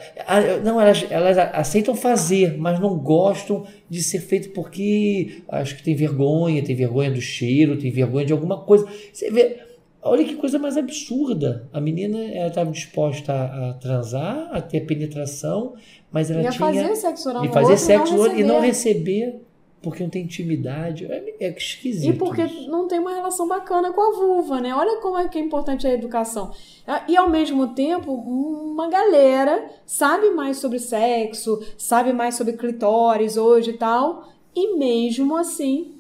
[0.64, 5.94] não, elas, elas aceitam fazer, mas não gostam de ser feito porque acho que tem
[5.94, 8.88] vergonha, tem vergonha do cheiro, tem vergonha de alguma coisa.
[9.12, 9.58] Você vê,
[10.02, 11.68] olha que coisa mais absurda.
[11.74, 12.18] A menina
[12.48, 15.74] estava disposta a, a, transar, a ter penetração,
[16.12, 16.54] mas ela e tinha.
[16.54, 19.42] fazer sexo oral e fazer sexo oral e não receber
[19.84, 21.06] porque não tem intimidade.
[21.06, 22.16] É, é esquisito.
[22.16, 22.72] E porque isso.
[22.72, 24.74] não tem uma relação bacana com a vulva, né?
[24.74, 26.52] Olha como é que é importante a educação.
[26.88, 33.36] Ah, e ao mesmo tempo, uma galera sabe mais sobre sexo, sabe mais sobre clitóris
[33.36, 36.00] hoje e tal, e mesmo assim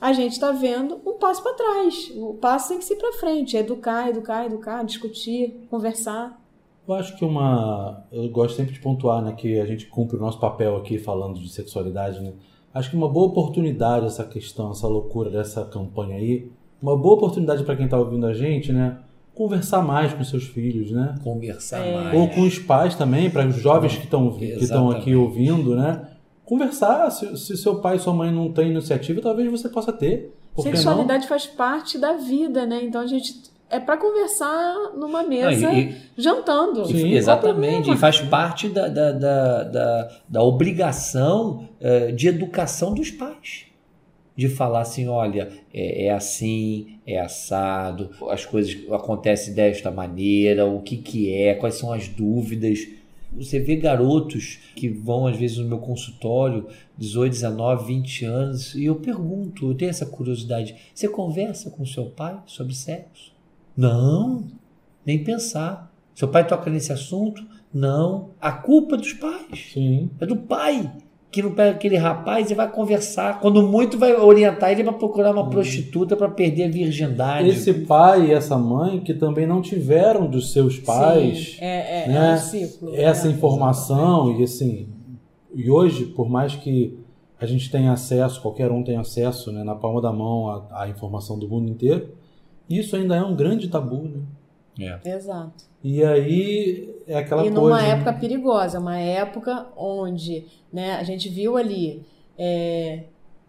[0.00, 2.10] a gente está vendo um passo para trás.
[2.16, 6.40] O passo tem que ser para frente, educar, educar, educar, discutir, conversar.
[6.86, 8.06] Eu acho que uma.
[8.10, 11.38] Eu gosto sempre de pontuar, né, que a gente cumpre o nosso papel aqui falando
[11.38, 12.32] de sexualidade, né?
[12.72, 16.50] Acho que uma boa oportunidade essa questão, essa loucura dessa campanha aí,
[16.80, 18.98] uma boa oportunidade para quem está ouvindo a gente, né?
[19.34, 21.14] Conversar mais com seus filhos, né?
[21.22, 21.94] Conversar é.
[21.94, 22.18] mais.
[22.18, 26.08] Ou com os pais também, para os jovens que estão que estão aqui ouvindo, né?
[26.44, 27.10] Conversar.
[27.10, 30.34] Se, se seu pai e sua mãe não têm iniciativa, talvez você possa ter.
[30.58, 31.28] Sexualidade não?
[31.28, 32.82] faz parte da vida, né?
[32.82, 36.86] Então a gente é para conversar numa mesa e, jantando.
[36.86, 37.90] Sim, exatamente.
[37.90, 43.66] E faz parte da, da, da, da, da obrigação uh, de educação dos pais.
[44.34, 50.80] De falar assim, olha, é, é, assim, é assado, as coisas acontecem desta maneira, o
[50.80, 52.86] que, que é, quais são as dúvidas.
[53.32, 58.84] Você vê garotos que vão, às vezes, no meu consultório, 18, 19, 20 anos, e
[58.84, 63.37] eu pergunto, eu tenho essa curiosidade: você conversa com seu pai sobre sexo?
[63.78, 64.42] Não,
[65.06, 65.88] nem pensar.
[66.12, 67.46] Seu pai toca nesse assunto?
[67.72, 68.30] Não.
[68.40, 69.70] A culpa é dos pais.
[69.72, 70.10] Sim.
[70.20, 70.90] É do pai
[71.30, 73.38] que não pega aquele rapaz e vai conversar.
[73.38, 75.50] Quando muito, vai orientar ele para procurar uma hum.
[75.50, 77.48] prostituta para perder a virgindade.
[77.48, 82.08] Esse pai e essa mãe que também não tiveram dos seus pais Sim, é, é,
[82.08, 84.88] né, é um ciclo, essa é, informação e assim.
[85.54, 86.98] E hoje, por mais que
[87.38, 91.38] a gente tenha acesso, qualquer um tem acesso né, na palma da mão à informação
[91.38, 92.17] do mundo inteiro,
[92.68, 94.22] isso ainda é um grande tabu, né?
[95.04, 95.10] É.
[95.10, 95.64] Exato.
[95.82, 97.56] E aí é aquela coisa.
[97.56, 97.90] E numa né?
[97.90, 102.02] época perigosa, uma época onde né, a gente viu ali,
[102.38, 103.04] é,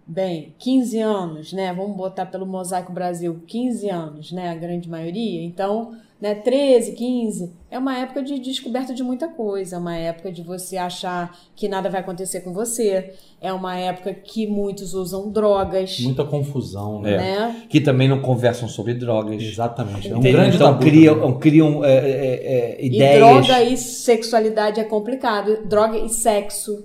[0.07, 1.73] bem, 15 anos, né?
[1.73, 4.49] Vamos botar pelo Mosaico Brasil, 15 anos, né?
[4.49, 5.43] A grande maioria.
[5.43, 10.29] Então, né, 13, 15, é uma época de descoberta de muita coisa, é uma época
[10.31, 15.31] de você achar que nada vai acontecer com você, é uma época que muitos usam
[15.31, 15.97] drogas.
[16.01, 17.17] Muita confusão, né?
[17.17, 17.63] né?
[17.69, 19.41] Que também não conversam sobre drogas.
[19.41, 20.11] Exatamente.
[20.11, 23.15] É um grande então criam, criam é, é, é, ideias.
[23.15, 25.65] E droga e sexualidade é complicado.
[25.65, 26.83] Droga e sexo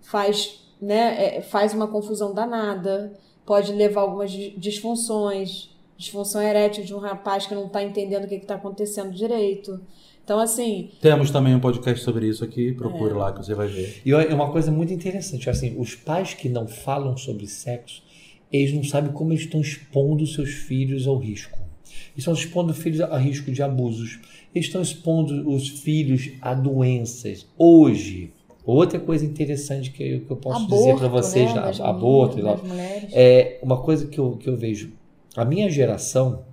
[0.00, 3.12] faz, né, é, faz uma confusão danada,
[3.46, 8.28] pode levar a algumas disfunções disfunção erétil de um rapaz que não está entendendo o
[8.28, 9.80] que está acontecendo direito.
[10.24, 10.90] Então, assim.
[11.00, 13.16] Temos também um podcast sobre isso aqui, procure é.
[13.16, 14.00] lá que você vai ver.
[14.04, 18.02] E é uma coisa muito interessante, assim, os pais que não falam sobre sexo,
[18.52, 21.58] eles não sabem como eles estão expondo seus filhos ao risco.
[22.12, 24.20] Eles estão expondo filhos a risco de abusos.
[24.54, 27.46] Eles estão expondo os filhos a doenças.
[27.56, 28.32] Hoje,
[28.64, 31.72] outra coisa interessante que eu, que eu posso aborto, dizer para vocês, né?
[31.80, 32.60] aborto, meninas,
[33.12, 34.92] é uma coisa que eu, que eu vejo
[35.36, 36.44] a minha geração,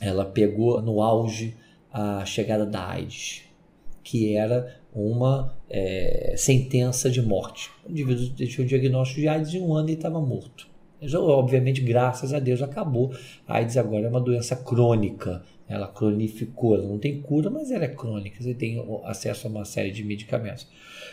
[0.00, 1.56] ela pegou no auge
[1.92, 3.42] a chegada da AIDS,
[4.02, 7.70] que era uma é, sentença de morte.
[7.86, 10.66] O indivíduo deixou o diagnóstico de AIDS e um ano ele estava morto.
[11.14, 13.14] Obviamente, graças a Deus, acabou.
[13.46, 15.42] A AIDS agora é uma doença crônica.
[15.68, 18.42] Ela cronificou, ela não tem cura, mas ela é crônica.
[18.42, 20.66] Você tem acesso a uma série de medicamentos.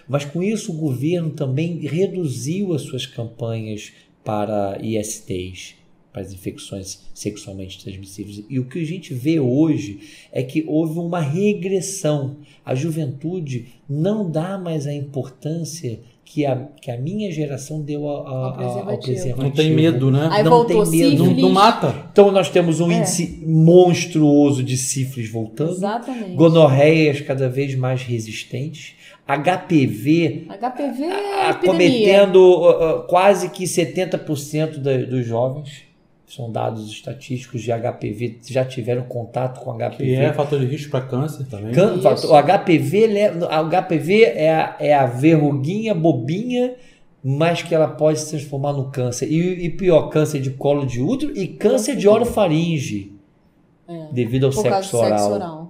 [0.07, 3.91] Mas com isso, o governo também reduziu as suas campanhas
[4.23, 5.75] para ISTs,
[6.13, 8.43] para as infecções sexualmente transmissíveis.
[8.47, 9.99] E o que a gente vê hoje
[10.31, 12.37] é que houve uma regressão.
[12.63, 18.13] A juventude não dá mais a importância que a, que a minha geração deu a,
[18.13, 18.91] a, ao, preservativo.
[18.91, 19.43] ao, preservativo.
[19.43, 20.29] Não tem medo, né?
[20.31, 21.25] Aí não tem medo.
[21.25, 22.07] Não, não, mata.
[22.11, 22.97] Então nós temos um é.
[22.97, 25.71] índice monstruoso de sífilis voltando.
[25.71, 26.35] Exatamente.
[26.35, 28.95] Gonorreias cada vez mais resistentes.
[29.25, 35.92] HPV, HPV é acometendo uh, uh, quase que 70% da, dos jovens
[36.35, 39.97] são dados estatísticos de HPV, já tiveram contato com HPV.
[39.97, 41.73] Que é fator de risco para câncer também.
[41.73, 46.75] Can, o HPV, o HPV é a, é a verruguinha bobinha,
[47.23, 49.31] mas que ela pode se transformar no câncer.
[49.31, 53.13] E, e pior, câncer de colo de útero e câncer de orofaringe.
[53.87, 55.09] É, devido ao sexo oral.
[55.09, 55.62] sexo oral.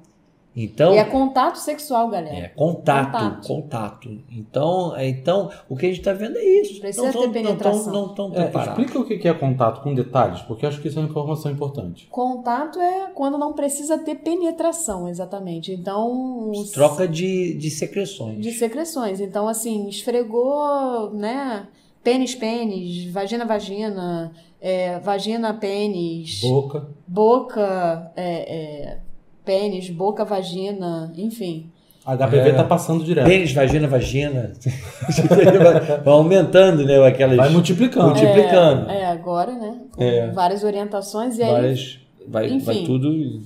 [0.55, 2.35] Então, e é contato sexual, galera.
[2.35, 3.47] É contato, contato.
[3.47, 4.19] contato.
[4.31, 6.79] Então, é, então, o que a gente está vendo é isso.
[6.79, 7.93] Precisa não ter penetração.
[7.93, 11.01] Não estão é, Explica o que é contato com detalhes, porque acho que isso é
[11.01, 12.07] uma informação importante.
[12.09, 15.71] Contato é quando não precisa ter penetração, exatamente.
[15.71, 16.51] Então...
[16.71, 18.39] Troca de, de secreções.
[18.39, 19.19] De secreções.
[19.19, 21.67] Então, assim, esfregou, né?
[22.03, 24.31] Pênis, pênis, vagina, vagina,
[24.61, 26.41] é, vagina, pênis.
[26.41, 26.87] Boca.
[27.07, 28.99] Boca, é, é
[29.43, 31.71] pênis, boca, vagina, enfim.
[32.05, 33.25] A HPV é, tá passando direto.
[33.25, 34.51] Pênis, vagina, vagina.
[36.03, 37.05] vai aumentando, né?
[37.05, 38.07] Aquelas, vai multiplicando.
[38.07, 38.89] Multiplicando.
[38.89, 39.79] É, é agora, né?
[39.91, 40.29] Com é.
[40.31, 42.27] várias orientações e várias, aí.
[42.27, 43.41] Vai, enfim, vai tudo.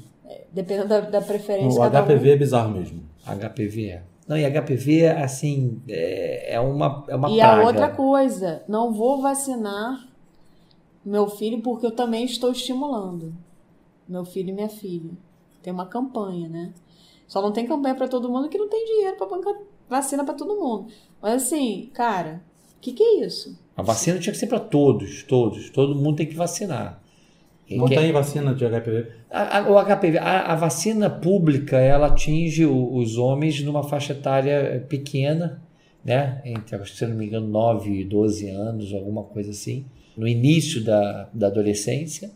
[0.52, 1.80] Dependendo da, da preferência.
[1.80, 2.34] O HPV um.
[2.34, 3.04] é bizarro mesmo.
[3.26, 4.04] HPV é.
[4.28, 7.62] Não, e HPV, assim, é, é uma, é uma e praga.
[7.62, 10.06] E a outra coisa, não vou vacinar
[11.06, 13.34] meu filho porque eu também estou estimulando.
[14.08, 15.12] Meu filho e minha filha.
[15.68, 16.72] Tem uma campanha, né?
[17.28, 19.54] Só não tem campanha para todo mundo que não tem dinheiro para bancar
[19.90, 20.88] vacina para todo mundo.
[21.22, 22.42] Mas assim, cara,
[22.78, 23.60] o que, que é isso?
[23.76, 25.70] A vacina tinha que ser para todos, todos.
[25.70, 27.04] Todo mundo tem que vacinar.
[27.66, 28.00] Quem não quer...
[28.00, 29.12] tem vacina de HPV?
[29.30, 34.14] A, a, o HPV, a, a, vacina pública, ela atinge o, os homens numa faixa
[34.14, 35.62] etária pequena,
[36.02, 36.42] né?
[36.46, 39.86] Entre, se não me engano, 9 e 12 anos, alguma coisa assim.
[40.16, 42.32] No início da, da adolescência.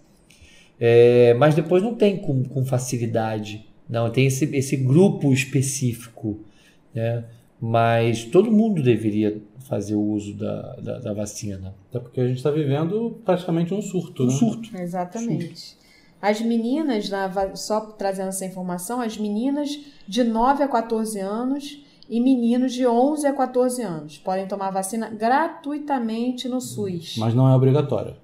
[0.83, 3.67] É, mas depois não tem com, com facilidade.
[3.87, 6.39] Não, tem esse, esse grupo específico.
[6.91, 7.23] Né?
[7.59, 11.75] Mas todo mundo deveria fazer o uso da, da, da vacina.
[11.89, 14.23] Até porque a gente está vivendo praticamente um surto.
[14.23, 14.33] Um né?
[14.33, 14.75] surto.
[14.75, 15.59] Exatamente.
[15.59, 15.81] Surto.
[16.19, 17.09] As meninas,
[17.55, 23.27] só trazendo essa informação, as meninas de 9 a 14 anos e meninos de 11
[23.27, 27.15] a 14 anos podem tomar vacina gratuitamente no SUS.
[27.17, 28.15] Mas não é obrigatória.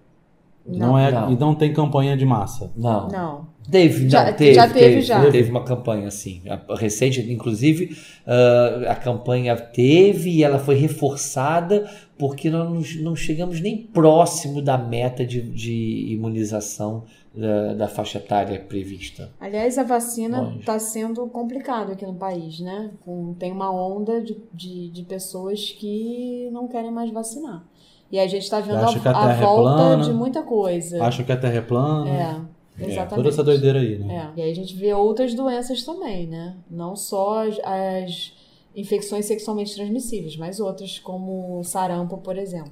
[0.67, 1.31] Não, não é, não.
[1.31, 2.71] E não tem campanha de massa.
[2.75, 3.07] Não.
[3.07, 3.57] Não.
[3.69, 5.29] Teve, já, teve, já teve, teve, já.
[5.29, 6.41] Teve uma campanha, assim.
[6.77, 13.77] recente, inclusive, uh, a campanha teve e ela foi reforçada porque nós não chegamos nem
[13.77, 17.03] próximo da meta de, de imunização
[17.35, 19.29] da, da, faixa etária prevista.
[19.39, 22.91] Aliás, a vacina está sendo complicado aqui no país, né?
[23.05, 27.63] Com, tem uma onda de, de, de pessoas que não querem mais vacinar.
[28.11, 31.03] E a gente está vendo a, a, a é volta plana, de muita coisa.
[31.03, 32.09] Acha que a Terra é plana.
[32.09, 32.99] É, exatamente.
[32.99, 34.31] É, toda essa doideira aí, né?
[34.35, 34.39] É.
[34.39, 36.55] E aí a gente vê outras doenças também, né?
[36.69, 38.33] Não só as, as
[38.75, 42.71] infecções sexualmente transmissíveis, mas outras, como sarampo, por exemplo.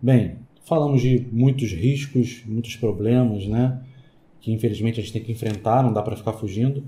[0.00, 3.80] Bem, falamos de muitos riscos, muitos problemas, né?
[4.40, 6.84] Que infelizmente a gente tem que enfrentar, não dá para ficar fugindo.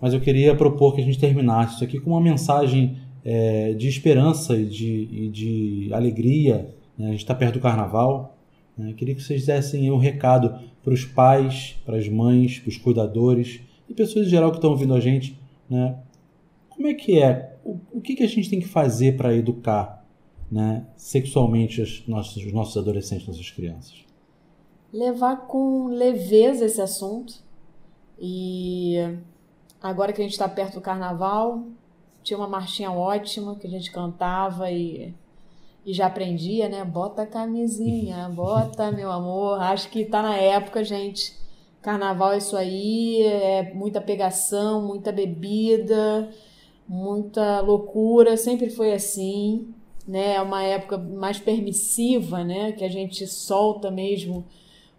[0.00, 3.88] Mas eu queria propor que a gente terminasse isso aqui com uma mensagem é, de
[3.88, 6.68] esperança e de, e de alegria
[6.98, 7.08] né?
[7.08, 8.36] A gente está perto do carnaval.
[8.76, 8.92] Né?
[8.94, 13.60] Queria que vocês dessem um recado para os pais, para as mães, para os cuidadores
[13.88, 15.38] e pessoas em geral que estão ouvindo a gente.
[15.68, 15.98] Né?
[16.68, 17.56] Como é que é?
[17.64, 20.04] O, o que, que a gente tem que fazer para educar
[20.50, 24.04] né, sexualmente os nossos, os nossos adolescentes, nossas crianças?
[24.92, 27.42] Levar com leveza esse assunto.
[28.18, 28.96] E
[29.82, 31.64] agora que a gente está perto do carnaval,
[32.22, 35.12] tinha uma marchinha ótima que a gente cantava e
[35.84, 36.84] e já aprendia, né?
[36.84, 39.60] Bota a camisinha, bota, meu amor.
[39.60, 41.34] Acho que tá na época, gente.
[41.82, 46.30] Carnaval é isso aí, é muita pegação, muita bebida,
[46.88, 49.74] muita loucura, sempre foi assim,
[50.08, 50.36] né?
[50.36, 52.72] É uma época mais permissiva, né?
[52.72, 54.46] Que a gente solta mesmo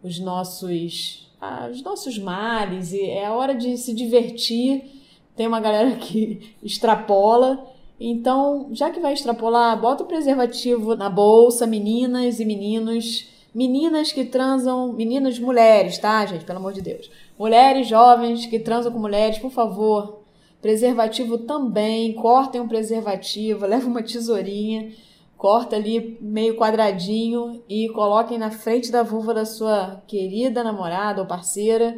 [0.04, 5.02] os nossos, ah, os nossos males e é hora de se divertir.
[5.36, 11.66] Tem uma galera que extrapola então, já que vai extrapolar, bota o preservativo na bolsa,
[11.66, 13.34] meninas e meninos.
[13.54, 16.44] Meninas que transam, meninas, mulheres, tá, gente?
[16.44, 17.10] Pelo amor de Deus.
[17.40, 20.24] Mulheres jovens que transam com mulheres, por favor.
[20.62, 24.92] Preservativo também, cortem um preservativo, leva uma tesourinha,
[25.38, 31.28] corta ali meio quadradinho e coloquem na frente da vulva da sua querida namorada ou
[31.28, 31.96] parceira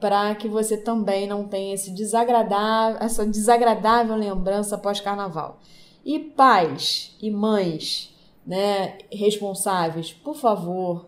[0.00, 5.60] para que você também não tenha esse desagradável, essa desagradável lembrança pós-carnaval.
[6.04, 8.14] E pais e mães,
[8.46, 11.06] né, responsáveis, por favor,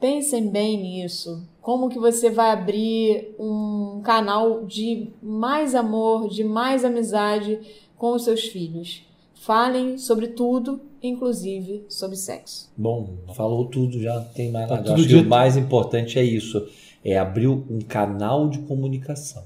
[0.00, 1.46] pensem bem nisso.
[1.60, 7.60] Como que você vai abrir um canal de mais amor, de mais amizade
[7.96, 9.06] com os seus filhos?
[9.34, 12.72] Falem sobre tudo, inclusive sobre sexo.
[12.76, 14.94] Bom, falou tudo, já tem mais tá nada.
[14.94, 16.66] Acho que o mais importante é isso
[17.04, 19.44] é abrir um canal de comunicação.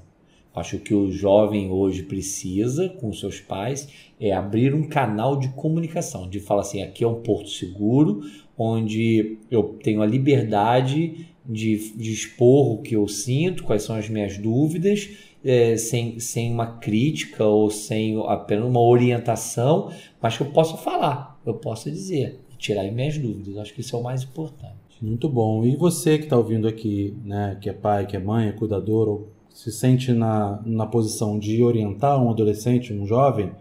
[0.55, 3.89] Acho que o jovem hoje precisa, com seus pais,
[4.19, 8.23] é abrir um canal de comunicação, de falar assim, aqui é um porto seguro,
[8.57, 14.09] onde eu tenho a liberdade de, de expor o que eu sinto, quais são as
[14.09, 15.11] minhas dúvidas,
[15.45, 21.39] é, sem, sem uma crítica ou sem apenas uma orientação, mas que eu possa falar,
[21.45, 23.59] eu possa dizer, tirar minhas dúvidas.
[23.59, 24.86] Acho que isso é o mais importante.
[25.01, 25.65] Muito bom.
[25.65, 29.09] E você que está ouvindo aqui, né, que é pai, que é mãe, é cuidador,
[29.09, 33.53] ou se sente na, na posição de orientar um adolescente, um jovem,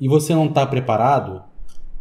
[0.00, 1.42] e você não está preparado,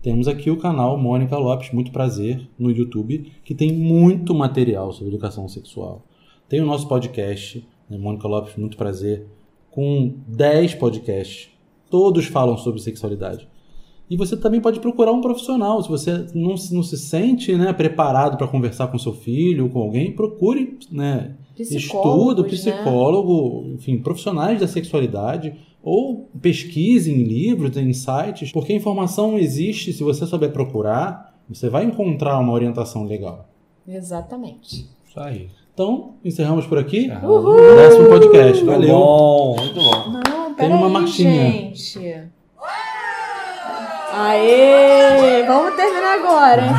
[0.02, 5.14] temos aqui o canal Mônica Lopes, muito prazer, no YouTube, que tem muito material sobre
[5.14, 6.02] educação sexual.
[6.50, 9.28] Tem o nosso podcast, né, Mônica Lopes, muito prazer,
[9.70, 11.50] com 10 podcasts.
[11.90, 13.48] Todos falam sobre sexualidade.
[14.12, 15.82] E você também pode procurar um profissional.
[15.82, 20.12] Se você não, não se sente né, preparado para conversar com seu filho, com alguém,
[20.12, 23.76] procure né, estudo, psicólogo, né?
[23.76, 25.56] enfim, profissionais da sexualidade.
[25.82, 29.94] Ou pesquise em livros, em sites, porque a informação existe.
[29.94, 33.48] Se você souber procurar, você vai encontrar uma orientação legal.
[33.88, 34.90] Exatamente.
[35.08, 35.48] Isso aí.
[35.74, 37.10] Então, encerramos por aqui.
[37.24, 37.56] Uhul.
[37.78, 38.66] Décimo podcast.
[38.66, 38.90] Valeu.
[38.90, 40.12] Muito bom, muito bom.
[40.12, 41.50] Não, peraí, Tem uma marchinha.
[41.50, 42.30] gente.
[44.24, 45.44] Aê!
[45.48, 46.76] Vamos terminar agora, hein?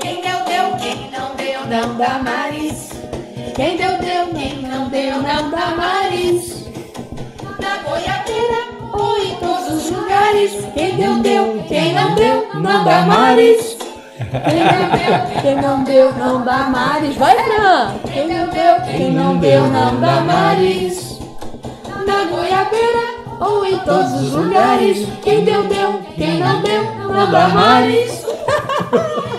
[0.00, 2.88] Quem deu, deu, quem não deu, não dá mais.
[3.54, 6.64] Quem deu, deu, quem não deu, não dá mais.
[7.60, 8.64] Na boiadeira
[8.94, 10.52] ou em todos os lugares.
[10.72, 13.76] Quem deu, deu, quem não deu, não dá mais.
[14.16, 17.14] Quem não deu, quem não deu, não dá mais.
[17.16, 17.94] Vai, Fran!
[18.10, 21.20] Quem não deu, quem não deu, não dá mais.
[22.06, 25.06] Na goiabeira ou em todos os lugares.
[25.22, 28.24] Quem deu, deu, quem não deu, não dá mais.